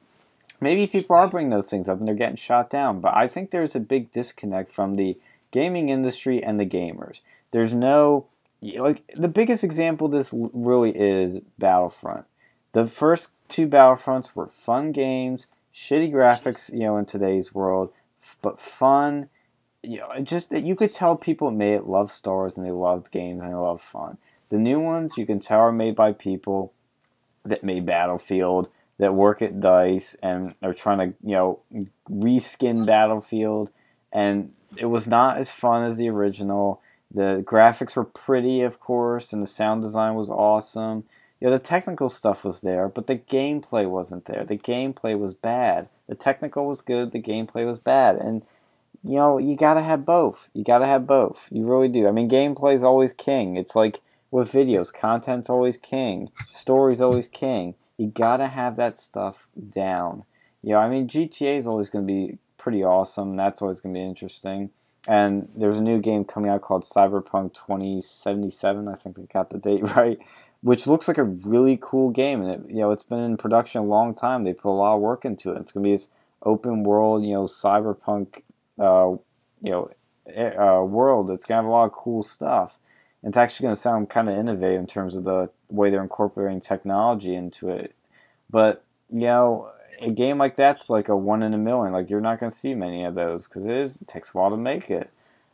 [0.61, 3.51] maybe people are bringing those things up and they're getting shot down, but I think
[3.51, 5.19] there's a big disconnect from the
[5.51, 7.23] gaming industry and the gamers.
[7.51, 8.27] There's no,
[8.63, 12.25] like, the biggest example this really is Battlefront.
[12.73, 17.93] The first two Battlefronts were fun games, shitty graphics, you know, in today's world,
[18.41, 19.29] but fun
[19.83, 23.11] you know, just that you could tell people made it love stars and they loved
[23.11, 24.19] games and they loved fun.
[24.49, 26.73] The new ones you can tell are made by people
[27.45, 31.61] that made Battlefield that work at Dice and are trying to you know
[32.11, 33.71] reskin Battlefield,
[34.13, 36.81] and it was not as fun as the original.
[37.15, 41.05] The graphics were pretty, of course, and the sound design was awesome.
[41.43, 44.45] Know, the technical stuff was there, but the gameplay wasn't there.
[44.45, 45.89] The gameplay was bad.
[46.07, 48.43] The technical was good, the gameplay was bad, and
[49.03, 50.49] you know, you gotta have both.
[50.55, 51.49] You gotta have both.
[51.51, 52.07] You really do.
[52.07, 53.57] I mean, gameplay is always king.
[53.57, 54.01] It's like
[54.31, 56.31] with videos, content's always king.
[56.51, 57.75] Story's always king.
[57.97, 60.23] You gotta have that stuff down.
[60.63, 63.35] You know, I mean, GTA is always gonna be pretty awesome.
[63.35, 64.71] That's always gonna be interesting.
[65.09, 68.89] And there's a new game coming out called Cyberpunk 2077.
[68.89, 70.19] I think they got the date right,
[70.61, 72.43] which looks like a really cool game.
[72.43, 74.45] And it, you know, it's been in production a long time.
[74.45, 75.61] They put a lot of work into it.
[75.61, 76.09] It's gonna be this
[76.45, 78.43] open world, you know, cyberpunk
[78.79, 79.17] uh,
[79.63, 79.91] you know,
[80.37, 81.31] uh, world.
[81.31, 82.79] It's gonna have a lot of cool stuff.
[83.23, 87.35] It's actually gonna sound kind of innovative in terms of the way they're incorporating technology
[87.35, 87.95] into it.
[88.51, 89.73] But you know,
[90.03, 91.93] a game like that's like a one in a million.
[91.93, 94.51] Like you're not gonna see many of those because it is it takes a while
[94.51, 95.11] to make it.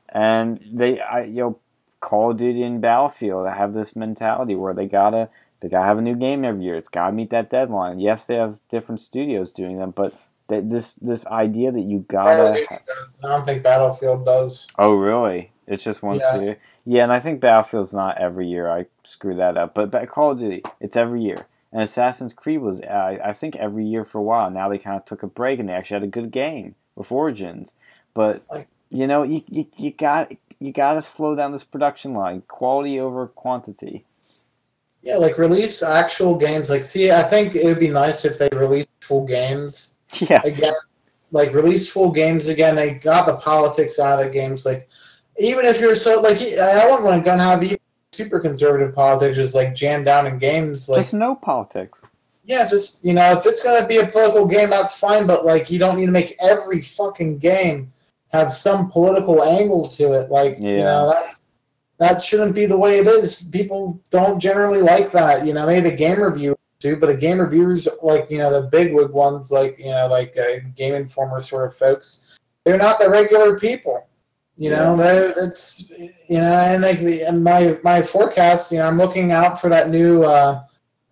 [0.08, 1.58] And they, I, you know,
[2.00, 5.28] Call of Duty and Battlefield have this mentality where they gotta
[5.60, 6.76] they gotta have a new game every year.
[6.76, 7.98] It's gotta meet that deadline.
[8.00, 10.14] Yes, they have different studios doing them, but
[10.48, 13.20] this this idea that you gotta does.
[13.22, 15.52] i don't think battlefield does Oh, really?
[15.66, 16.36] It's just once Yeah.
[16.38, 16.58] a year.
[16.86, 18.70] Yeah, and I think Battlefield's not every year.
[18.70, 19.74] I screw that up.
[19.74, 21.46] But, but Call of Duty, it's every year.
[21.72, 24.50] And Assassin's Creed was, I I think, every year for a while.
[24.50, 27.12] Now they kind of took a break, and they actually had a good game with
[27.12, 27.74] Origins.
[28.14, 28.42] But
[28.90, 32.42] you know, you you, you got you got to slow down this production line.
[32.48, 34.04] Quality over quantity.
[35.02, 38.48] yeah like release actual games like see i think it would be nice if they
[38.56, 40.74] released full games Yeah, again
[41.30, 44.88] like release full games again they got the politics out of the games like
[45.38, 47.77] even if you're so like i don't want to have even
[48.18, 52.04] super conservative politics just like jammed down in games like just no politics.
[52.44, 55.44] yeah just you know if it's going to be a political game that's fine but
[55.44, 57.92] like you don't need to make every fucking game
[58.32, 61.42] have some political angle to it like you know that's
[61.98, 63.50] that shouldn't be the way it is.
[63.52, 67.40] People don't generally like that you know maybe the game reviewers do but the game
[67.40, 71.66] reviewers like you know the bigwig ones like you know like uh, game informer sort
[71.66, 74.07] of folks they're not the regular people
[74.58, 75.90] you know they're it's
[76.28, 79.68] you know and like the and my my forecast you know i'm looking out for
[79.70, 80.60] that new uh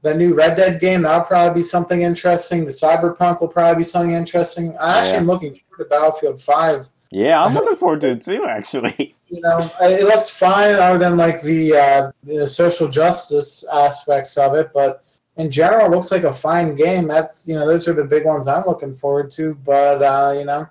[0.02, 3.84] that new red dead game that'll probably be something interesting the cyberpunk will probably be
[3.84, 5.20] something interesting i actually Yeah.
[5.20, 8.44] am looking forward to battlefield 5 Yeah, I'm looking forward to it too.
[8.46, 9.14] Actually.
[9.28, 14.54] you know, it looks fine other than like the, uh, the social justice aspects of
[14.60, 15.04] it, but
[15.36, 17.06] in general, it looks like a fine game.
[17.06, 19.54] That's you know, those are the big ones I'm looking forward to.
[19.64, 20.66] But uh, you know,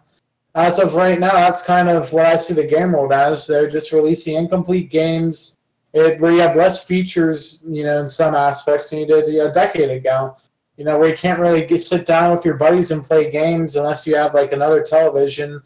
[0.55, 3.45] as of right now, that's kind of what I see the game world as.
[3.45, 5.57] They're just releasing incomplete games.
[5.93, 9.51] It, where you have less features, you know, in some aspects than you did a
[9.51, 10.35] decade ago.
[10.77, 13.75] You know, where you can't really get, sit down with your buddies and play games
[13.75, 15.61] unless you have like another television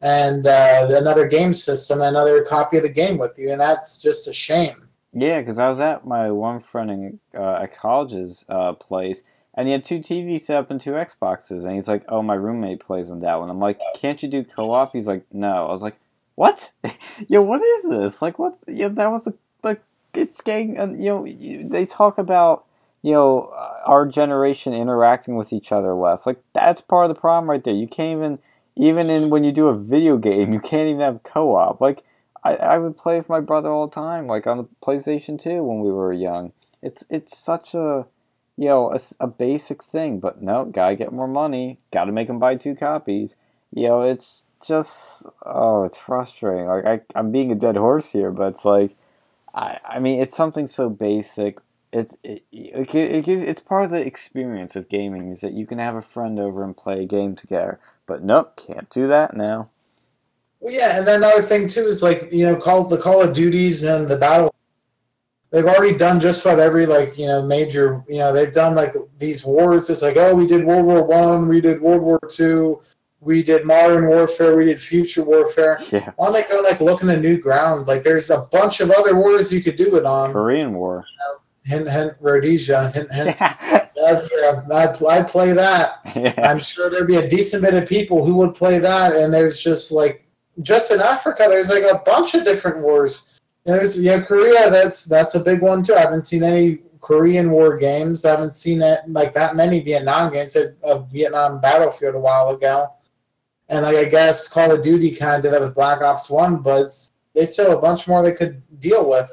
[0.00, 4.02] and uh, another game system, and another copy of the game with you, and that's
[4.02, 4.88] just a shame.
[5.14, 9.24] Yeah, because I was at my one friend in uh, at college's uh, place,
[9.56, 12.34] and he had two TVs set up and two Xboxes, and he's like, "Oh, my
[12.34, 15.70] roommate plays on that one." I'm like, "Can't you do co-op?" He's like, "No." I
[15.70, 15.96] was like,
[16.34, 16.72] "What?
[17.28, 18.20] Yo, what is this?
[18.20, 18.58] Like, what?
[18.66, 19.82] Yeah, that was the like
[20.12, 20.78] it's getting.
[20.78, 22.64] Uh, you know, they talk about."
[23.02, 26.24] You know, uh, our generation interacting with each other less.
[26.24, 27.74] Like that's part of the problem right there.
[27.74, 28.38] You can't even,
[28.76, 31.82] even in when you do a video game, you can't even have co-op.
[31.82, 32.02] Like
[32.42, 35.62] I, I would play with my brother all the time, like on the PlayStation 2
[35.62, 36.52] when we were young.
[36.80, 38.06] It's it's such a
[38.56, 42.38] you know a, a basic thing, but no, gotta get more money, gotta make them
[42.38, 43.36] buy two copies.
[43.72, 46.66] You know, it's just oh, it's frustrating.
[46.66, 48.96] Like I, I'm being a dead horse here, but it's like
[49.54, 51.58] I, I mean, it's something so basic.
[51.92, 55.78] It's it, it, it, it's part of the experience of gaming is that you can
[55.78, 57.78] have a friend over and play a game together.
[58.06, 59.70] But nope, can't do that now.
[60.60, 63.34] Well, yeah, and then another thing too is like you know, call the Call of
[63.34, 64.53] Duties and the battle.
[65.54, 68.92] They've already done just about every like you know major you know they've done like
[69.18, 69.88] these wars.
[69.88, 72.80] It's like oh we did World War One, we did World War Two,
[73.20, 75.78] we did Modern Warfare, we did Future Warfare.
[75.92, 77.86] Yeah, Why don't they go like looking at new ground?
[77.86, 80.32] Like there's a bunch of other wars you could do it on.
[80.32, 81.04] Korean War.
[81.62, 82.90] Hint, hint, Rhodesia.
[82.90, 83.36] Hint, hint.
[83.40, 83.86] yeah.
[84.04, 86.00] I'd, I'd, I'd play that.
[86.42, 89.14] I'm sure there'd be a decent bit of people who would play that.
[89.14, 90.24] And there's just like,
[90.62, 93.33] just in Africa, there's like a bunch of different wars.
[93.64, 95.94] There's, you know, Korea, that's that's a big one too.
[95.94, 98.24] I haven't seen any Korean War games.
[98.24, 100.56] I haven't seen it like that many Vietnam games.
[100.56, 102.88] A, a Vietnam Battlefield a while ago,
[103.68, 106.62] and like I guess Call of Duty kind of did that with Black Ops One,
[106.62, 106.86] but
[107.34, 109.30] they still have a bunch more they could deal with.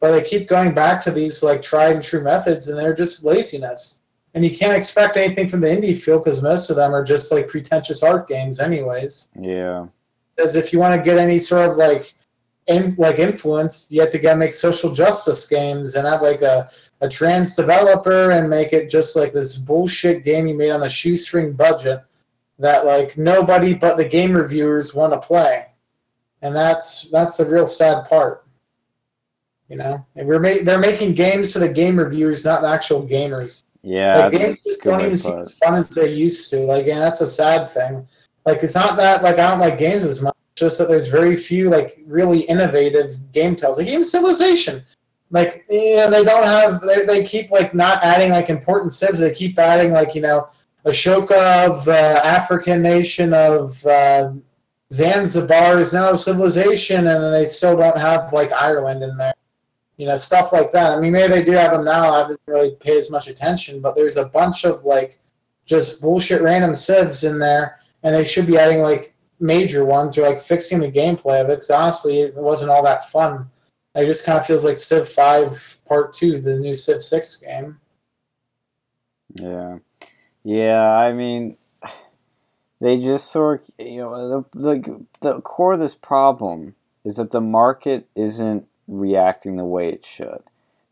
[0.00, 3.24] But they keep going back to these like tried and true methods, and they're just
[3.24, 4.02] laziness.
[4.34, 7.32] And you can't expect anything from the indie field because most of them are just
[7.32, 9.28] like pretentious art games, anyways.
[9.40, 9.86] yeah.
[10.36, 12.12] Because if you want to get any sort of like
[12.68, 16.68] in, like influence, you have to go make social justice games and have like a,
[17.00, 20.90] a trans developer and make it just like this bullshit game you made on a
[20.90, 22.02] shoestring budget
[22.58, 25.66] that like nobody but the game reviewers want to play.
[26.42, 28.44] And that's that's the real sad part.
[29.68, 33.06] You know, and we're ma- they're making games for the game reviewers, not the actual
[33.06, 33.64] gamers.
[33.82, 34.18] Yeah.
[34.18, 36.60] Like games just don't even seem as fun as they used to.
[36.60, 38.06] Like, and that's a sad thing.
[38.46, 40.34] Like, it's not that like I don't like games as much.
[40.58, 43.78] Just that there's very few like really innovative game titles.
[43.78, 44.82] Like even Civilization,
[45.30, 46.80] like yeah, they don't have.
[46.80, 49.20] They, they keep like not adding like important civs.
[49.20, 50.48] They keep adding like you know
[50.84, 54.32] Ashoka of the African nation of uh,
[54.92, 59.34] Zanzibar is now a civilization, and then they still don't have like Ireland in there
[59.98, 60.96] you know, stuff like that.
[60.96, 62.14] I mean, maybe they do have them now.
[62.14, 65.18] I haven't really paid as much attention, but there's a bunch of like
[65.66, 70.22] just bullshit random civs in there, and they should be adding like major ones or
[70.22, 71.56] like fixing the gameplay of it.
[71.56, 73.48] Because honestly, it wasn't all that fun.
[73.94, 77.80] It just kind of feels like Civ Five Part Two, the new Civ Six game.
[79.34, 79.78] Yeah,
[80.44, 80.90] yeah.
[80.90, 81.56] I mean,
[82.80, 86.74] they just sort of, you know, the, the the core of this problem
[87.04, 90.42] is that the market isn't reacting the way it should.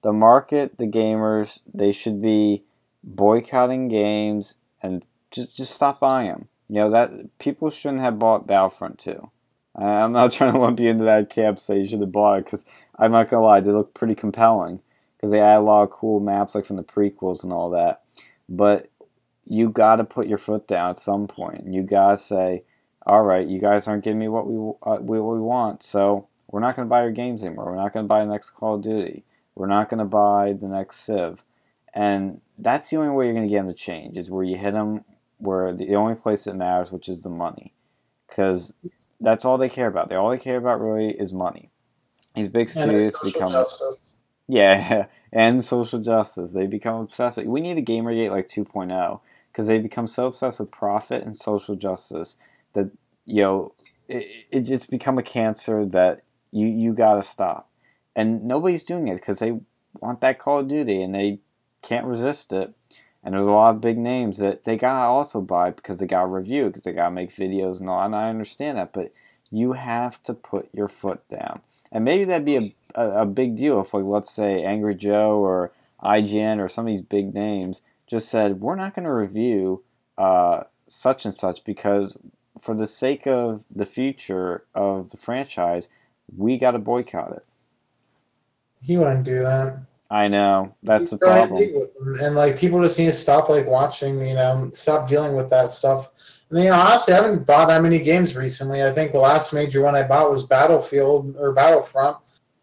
[0.03, 2.65] The market, the gamers, they should be
[3.05, 6.49] boycotting games and just just stop buying them.
[6.69, 9.31] You know that people shouldn't have bought Battlefront 2.
[9.77, 11.61] I- I'm not trying to lump you into that camp.
[11.61, 12.65] Say you should have bought it because
[12.99, 14.81] I'm not gonna lie, they look pretty compelling
[15.17, 18.03] because they add a lot of cool maps like from the prequels and all that
[18.49, 18.91] but
[19.47, 21.67] you got to put your foot down at some point.
[21.67, 22.65] You got to say,
[23.07, 26.61] "All right, you guys aren't giving me what we uh, what we want, so we're
[26.61, 27.67] not to buy your games anymore.
[27.67, 29.25] We're not to buy the next Call of Duty.
[29.55, 31.43] We're not to buy the next Civ."
[31.95, 34.73] And that's the only way you're to get them to change is where you hit
[34.75, 35.05] them
[35.39, 37.73] where the only place that matters, which is the money,
[38.29, 38.75] because
[39.21, 40.09] that's all they care about.
[40.09, 41.71] They all they care about really is money.
[42.35, 44.15] These big studios become justice.
[44.49, 46.53] yeah, and social justice.
[46.53, 47.39] They become obsessed.
[47.45, 49.21] We need a Gamergate like 2.0
[49.53, 52.37] because they become so obsessed with profit and social justice
[52.75, 52.91] that
[53.25, 53.73] you know
[54.09, 56.23] it, it, it's become a cancer that
[56.53, 57.71] you you gotta stop.
[58.15, 59.59] And nobody's doing it because they
[60.01, 61.41] want that Call of Duty and they
[61.83, 62.75] can't resist it.
[63.27, 66.29] And there's a lot of big names that they gotta also buy because they gotta
[66.29, 68.01] review because they gotta make videos and all.
[68.03, 69.13] And I understand that, but
[69.51, 71.61] you have to put your foot down.
[71.93, 75.39] And maybe that'd be a a, a big deal if, like, let's say Angry Joe
[75.39, 75.73] or
[76.03, 79.83] IGN or some of these big names just said, we're not to review
[80.17, 82.19] uh, such and such because,
[82.61, 85.89] for the sake of the future of the franchise,
[86.37, 87.45] we got to boycott it.
[88.83, 89.83] He wouldn't do that.
[90.11, 91.63] I know that's the problem.
[92.21, 95.69] And like people just need to stop like watching, you know, stop dealing with that
[95.69, 96.41] stuff.
[96.51, 98.85] And you know, honestly, I haven't bought that many games recently.
[98.85, 102.19] I think the last major one I bought was Battlefield or Battlefront.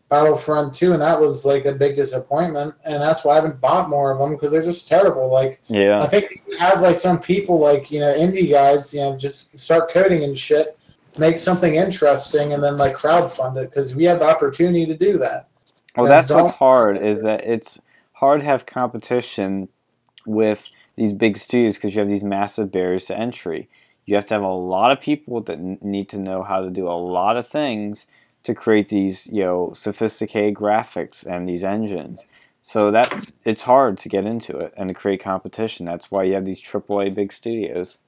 [0.10, 2.76] Battlefront 2, and that was like a big disappointment.
[2.86, 5.32] And that's why I haven't bought more of them because they're just terrible.
[5.32, 6.02] Like, Yeah.
[6.02, 9.58] I think you have like some people, like, you know, indie guys, you know, just
[9.58, 10.78] start coding and shit,
[11.18, 15.18] make something interesting, and then like crowdfund it because we have the opportunity to do
[15.18, 15.48] that.
[15.98, 17.82] Well, Yeah, that's what's hard is that it's
[18.14, 19.70] hard to have competition
[20.26, 23.70] with these big studios because you have these massive barriers to entry.
[24.06, 26.70] You have to have a lot of people that n- need to know how to
[26.72, 28.08] do a lot of things
[28.44, 32.26] to create these, you know, sophisticated graphics and these engines.
[32.62, 35.86] So that's it's hard to get into it and to create competition.
[35.86, 38.00] That's why you have these AAA big studios.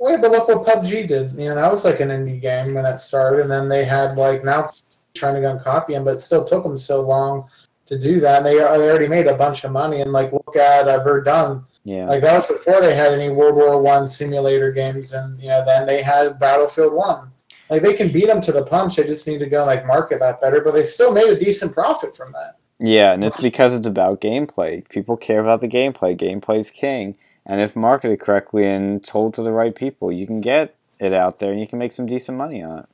[0.00, 1.32] Wait, but look what PUBG did.
[1.32, 4.14] You know, that was like an indie game when it started, and then they had
[4.18, 4.70] like now
[5.18, 7.48] trying to go and copy them, but it still took them so long
[7.86, 8.38] to do that.
[8.38, 10.00] And they, they already made a bunch of money.
[10.00, 11.64] And like, look at uh, Verdun.
[11.84, 12.06] Yeah.
[12.06, 15.64] Like that was before they had any World War One simulator games, and you know,
[15.64, 17.30] then they had Battlefield One.
[17.70, 18.96] Like they can beat them to the punch.
[18.96, 20.60] They just need to go and, like market that better.
[20.60, 22.56] But they still made a decent profit from that.
[22.78, 24.88] Yeah, and it's because it's about gameplay.
[24.88, 26.16] People care about the gameplay.
[26.16, 27.16] Gameplay's king.
[27.44, 31.38] And if marketed correctly and told to the right people, you can get it out
[31.38, 32.88] there and you can make some decent money on it.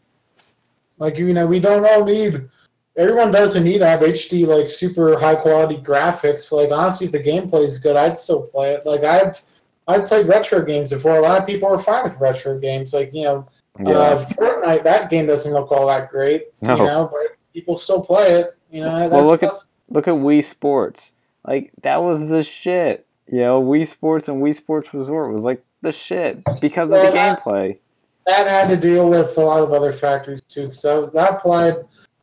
[1.05, 2.49] Like you know, we don't all need.
[2.97, 6.51] Everyone doesn't need to have HD like super high quality graphics.
[6.51, 8.87] Like honestly, if the gameplay is good, I'd still play it.
[8.87, 9.43] Like I've
[9.87, 11.17] I've played retro games before.
[11.17, 12.95] A lot of people are fine with retro games.
[12.95, 13.47] Like you know,
[13.87, 14.85] uh, Fortnite.
[14.85, 16.45] That game doesn't look all that great.
[16.63, 16.77] No.
[16.77, 18.57] You know, but people still play it.
[18.71, 19.53] You know, that's, Well, look at-
[19.91, 21.13] Look at Wii Sports.
[21.47, 23.07] Like, that was the shit.
[23.31, 27.11] You know, Wii Sports and Wii Sports Resort was like the shit because of the
[27.13, 27.79] that- gameplay.
[28.27, 30.73] That had to deal with a lot of other factors too.
[30.73, 31.75] So that applied.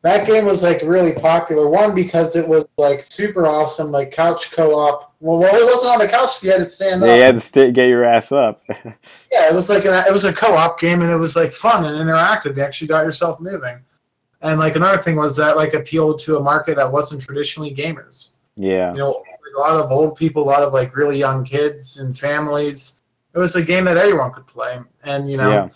[0.03, 1.69] That game was like really popular.
[1.69, 5.13] One because it was like super awesome, like couch co-op.
[5.19, 7.15] Well, well it wasn't on the couch; you had to stand Yeah, up.
[7.17, 8.63] you had to st- get your ass up.
[9.31, 11.85] Yeah, it was like an, it was a co-op game, and it was like fun
[11.85, 12.55] and interactive.
[12.57, 13.77] You actually got yourself moving.
[14.41, 18.37] And like another thing was that like appealed to a market that wasn't traditionally gamers.
[18.55, 18.91] yeah.
[18.93, 21.99] You know, like a lot of old people, a lot of like really young kids
[21.99, 23.03] and families.
[23.35, 25.69] It was a game that everyone could play, and you know, Yeah.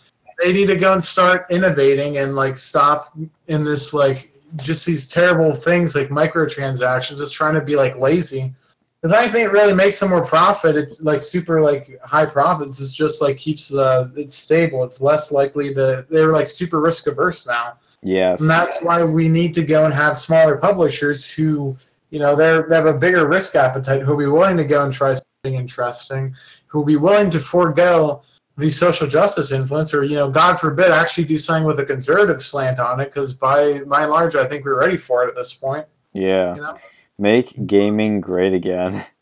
[0.44, 3.18] They need to go and start innovating and like stop
[3.48, 8.54] in this like just these terrible things like microtransactions, just trying to be like lazy.
[9.02, 12.80] Because I think it really makes them more profit, it, like super like high profits,
[12.80, 14.84] is just like keeps uh, it's stable.
[14.84, 16.06] It's less likely to.
[16.10, 17.78] They're like super risk averse now.
[18.02, 18.42] Yes.
[18.42, 21.76] And that's why we need to go and have smaller publishers who,
[22.10, 24.94] you know, they're, they have a bigger risk appetite, who'll be willing to go and
[24.94, 26.36] try something interesting,
[26.68, 28.22] who'll be willing to forego
[28.58, 32.42] the social justice influence, or, you know, God forbid, actually do something with a conservative
[32.42, 35.36] slant on it, because by, by and large, I think we're ready for it at
[35.36, 35.86] this point.
[36.14, 36.56] Yeah.
[36.56, 36.78] You know?
[37.18, 39.06] Make gaming great again.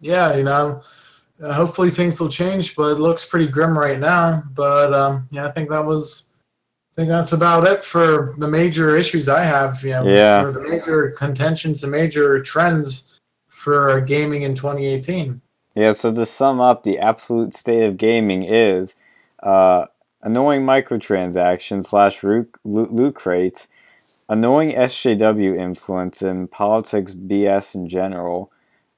[0.00, 0.82] Yeah, you know,
[1.40, 4.42] hopefully things will change, but it looks pretty grim right now.
[4.52, 6.34] But um, yeah, I think that was.
[6.92, 9.82] I think that's about it for the major issues I have.
[9.82, 10.42] You know, Yeah.
[10.42, 13.18] for the major contentions, the major trends
[13.48, 15.40] for gaming in 2018.
[15.74, 18.94] Yeah, so to sum up, the absolute state of gaming is
[19.42, 19.86] uh,
[20.22, 23.66] annoying microtransactions slash loot, loot, crates,
[24.28, 28.52] annoying SJW influence and politics BS in general,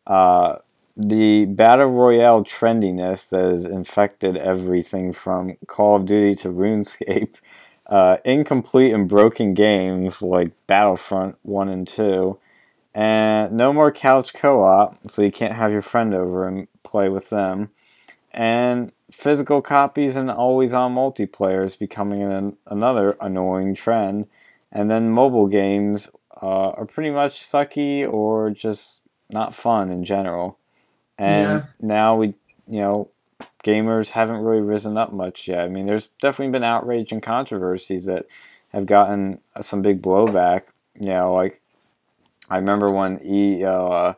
[0.07, 0.57] uh,
[0.97, 7.35] the battle royale trendiness that has infected everything from Call of Duty to RuneScape,
[7.89, 12.39] uh, incomplete and broken games like Battlefront 1 and 2,
[12.97, 17.29] and no more couch co-op, so you can't have your friend over and play with
[17.29, 17.69] them.
[18.33, 24.29] And physical copies and always-on multiplayer is becoming an, another annoying trend.
[24.73, 26.09] And then mobile games
[26.43, 30.59] uh, are pretty much sucky or just not fun in general.
[31.19, 31.63] And Yeah.
[31.81, 32.29] now we,
[32.67, 33.11] you know,
[33.63, 35.61] gamers haven't really risen up much yet.
[35.61, 38.25] I mean, there's definitely been outrage and controversies that
[38.73, 40.63] have gotten some big blowback.
[40.99, 41.61] You know, like
[42.49, 44.15] I remember when e uh,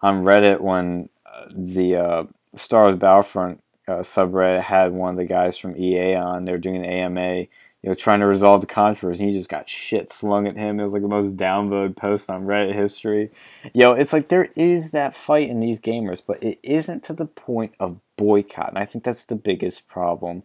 [0.00, 2.24] on Reddit when uh, the uh,
[2.56, 6.44] Star Wars Battlefront uh, subreddit had one of the guys from EA on.
[6.44, 7.48] They were doing an AMA, you
[7.82, 9.26] know, trying to resolve the controversy.
[9.26, 10.80] He just got shit slung at him.
[10.80, 13.30] It was like the most downvoted post on Reddit history.
[13.72, 17.26] Yo, it's like there is that fight in these gamers, but it isn't to the
[17.26, 18.70] point of boycott.
[18.70, 20.44] And I think that's the biggest problem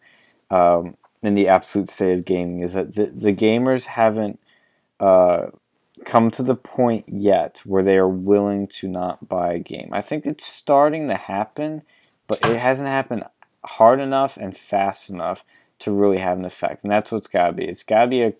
[0.50, 4.40] um, in the absolute state of gaming is that the, the gamers haven't
[5.00, 5.48] uh,
[6.10, 9.90] come to the point yet where they are willing to not buy a game.
[9.94, 11.84] I think it's starting to happen,
[12.28, 13.26] but it hasn't happened
[13.64, 15.44] hard enough and fast enough
[15.80, 16.84] to really have an effect.
[16.84, 17.66] And that's what's got to be.
[17.66, 18.34] It's got to be a,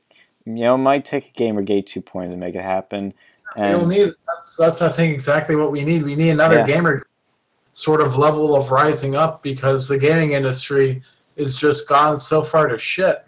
[0.46, 3.14] you know, it might take a Gamergate 2.0 point to make it happen.
[3.58, 6.04] We'll And need that's that's I think exactly what we need.
[6.04, 6.68] We need another Yeah.
[6.68, 7.04] gamer
[7.72, 11.02] sort of level of rising up because the gaming industry
[11.36, 13.24] is just gone so far to shit.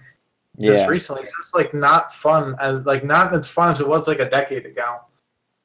[0.59, 0.87] Just Yeah.
[0.87, 1.21] recently.
[1.21, 4.29] It's just like not fun as like not as fun as it was like a
[4.29, 4.97] decade ago.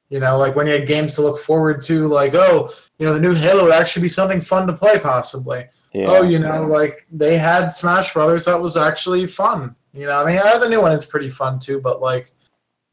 [0.09, 2.69] You know, like when you had games to look forward to, like oh,
[2.99, 5.67] you know, the new Halo would actually be something fun to play, possibly.
[5.93, 6.07] Yeah.
[6.09, 9.75] Oh, you know, like they had Smash Brothers that was actually fun.
[9.93, 12.31] You know, I mean, uh, the new one is pretty fun too, but like,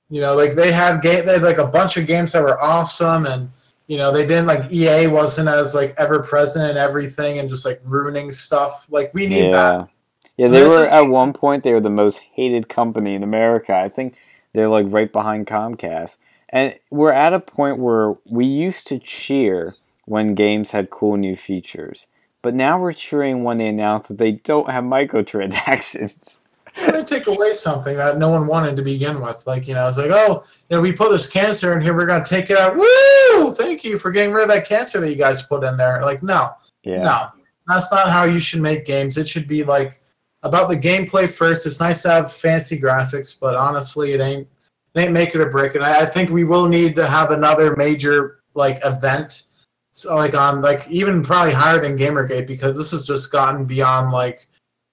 [0.10, 2.60] you know, like they had game, they had like a bunch of games that were
[2.62, 3.50] awesome, and
[3.88, 7.66] you know, they didn't like EA wasn't as like ever present in everything and just
[7.66, 8.88] like ruining stuff.
[8.90, 9.90] Like we need that.
[10.38, 10.46] Yeah.
[10.46, 13.76] Yeah, they were at one point they were the most hated company in America.
[13.76, 14.16] I think
[14.54, 16.18] they're like right behind Comcast.
[16.50, 19.74] And we're at a point where we used to cheer
[20.06, 22.08] when games had cool new features.
[22.44, 26.40] But now we're cheering when they announce that they don't have microtransactions.
[26.92, 29.46] they take away something that no one wanted to begin with.
[29.48, 32.06] Like, you know, it's like, oh, you know, we put this cancer in here, we're
[32.06, 32.76] gonna take it out.
[32.76, 33.52] Woo!
[33.52, 36.02] Thank you for getting rid of that cancer that you guys put in there.
[36.02, 36.50] Like, no,
[36.84, 37.04] Yeah.
[37.04, 37.28] no,
[37.68, 39.18] that's not how you should make games.
[39.18, 40.02] It should be like
[40.44, 41.66] about the gameplay first.
[41.66, 44.48] It's nice to have fancy graphics, but honestly, it ain't
[44.94, 45.82] it ain't make it or break it.
[45.82, 49.44] I, I think we will need to have another major like event.
[49.92, 54.12] So like on like even probably higher than Gamergate because this has just gotten beyond
[54.12, 54.48] like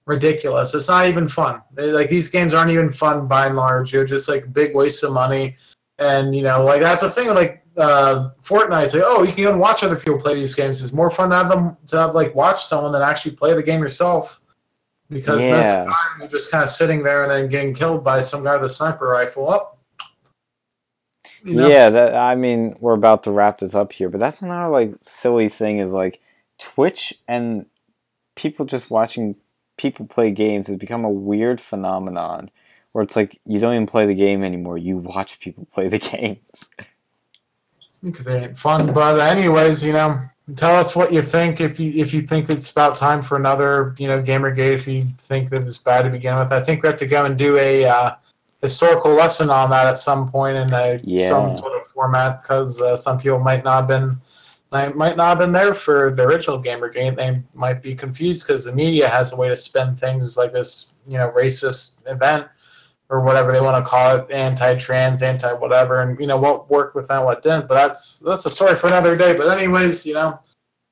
[0.05, 0.73] ridiculous.
[0.73, 1.61] It's not even fun.
[1.73, 3.91] They- like these games aren't even fun by and large.
[3.91, 5.55] They're just like big waste of money.
[5.99, 8.93] And you know, like that's the thing like uh, Fortnite.
[8.93, 10.81] Like, oh, you can go and watch other people play these games.
[10.81, 13.63] It's more fun to have them to have like watch someone than actually play the
[13.63, 14.40] game yourself.
[15.11, 18.03] Because most of the time you're just kind of sitting there and then getting killed
[18.03, 19.49] by some guy with a sniper rifle.
[19.49, 19.77] Up.
[21.43, 21.67] You know?
[21.67, 24.95] Yeah, that I mean, we're about to wrap this up here, but that's another like
[25.01, 26.21] silly thing is like
[26.57, 27.65] Twitch and
[28.35, 29.35] people just watching
[29.77, 32.49] people play games has become a weird phenomenon
[32.93, 35.99] where it's like you don't even play the game anymore, you watch people play the
[35.99, 36.69] games.
[38.01, 38.93] because they ain't fun.
[38.93, 40.19] But anyways, you know,
[40.55, 41.61] tell us what you think.
[41.61, 44.73] If you if you think it's about time for another, you know, GamerGate.
[44.73, 47.07] If you think that it was bad to begin with, I think we have to
[47.07, 48.15] go and do a uh,
[48.61, 51.29] historical lesson on that at some point in a, Yeah.
[51.29, 54.17] some sort of format because uh, some people might not have been.
[54.71, 57.15] might might not have been there for the original GamerGate.
[57.15, 60.93] They might be confused because the media has a way to spin things like this,
[61.07, 62.47] you know, racist event
[63.11, 67.09] or whatever they want to call it, anti-trans, anti-whatever, and you know what worked with
[67.09, 67.67] that, what didn't.
[67.67, 69.35] But that's that's a story for another day.
[69.37, 70.39] But anyways, you know,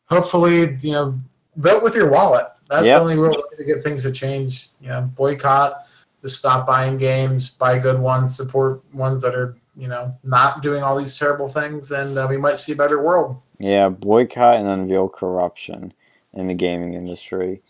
[0.06, 1.18] hopefully, you know,
[1.56, 2.48] vote with your wallet.
[2.70, 2.98] That's Yep.
[2.98, 4.68] the only real way to get things to change.
[4.82, 5.88] You know, boycott,
[6.22, 10.84] just stop buying games, buy good ones, support ones that are you know not doing
[10.84, 13.38] all these terrible things, and uh, we might see a better world.
[13.60, 15.94] Yeah, boycott and unveil corruption
[16.34, 17.62] in the gaming industry.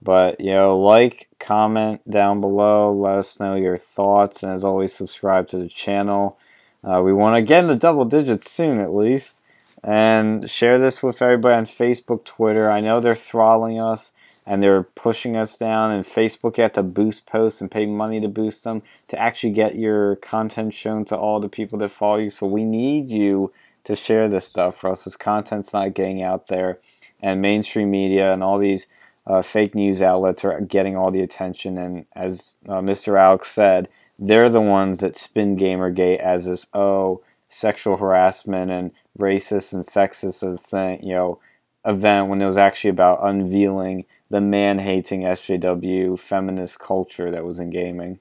[0.00, 4.92] But, you know, like, comment down below, let us know your thoughts, and as always,
[4.92, 6.38] subscribe to the channel.
[6.84, 9.40] Uh, we want to get in the double digits soon, at least.
[9.82, 12.70] And share this with everybody on Facebook, Twitter.
[12.70, 14.12] I know they're throttling us
[14.48, 18.18] and they're pushing us down, and Facebook you have to boost posts and pay money
[18.18, 22.16] to boost them to actually get your content shown to all the people that follow
[22.16, 22.30] you.
[22.30, 23.52] So we need you
[23.84, 25.04] to share this stuff for us.
[25.04, 26.78] This content's not getting out there,
[27.20, 28.86] and mainstream media and all these
[29.28, 31.78] uh, fake news outlets are getting all the attention.
[31.78, 33.20] And as uh, Mr.
[33.20, 39.72] Alex said, they're the ones that spin Gamergate as this oh sexual harassment and racist
[39.72, 41.38] and sexist of thing, you know,
[41.84, 47.70] event when it was actually about unveiling the man-hating SJW feminist culture that was in
[47.70, 48.18] gaming.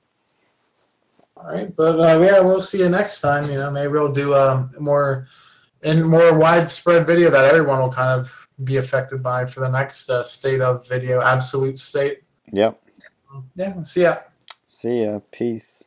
[1.36, 3.50] All right, but uh, yeah, we'll see you next time.
[3.50, 5.28] You know, maybe we'll do a more
[5.84, 10.10] in more widespread video that everyone will kind of be affected by for the next
[10.10, 12.24] uh, state of video, absolute state.
[12.52, 12.82] Yep.
[13.56, 14.18] Yeah, see ya.
[14.66, 15.20] See ya.
[15.32, 15.87] Peace.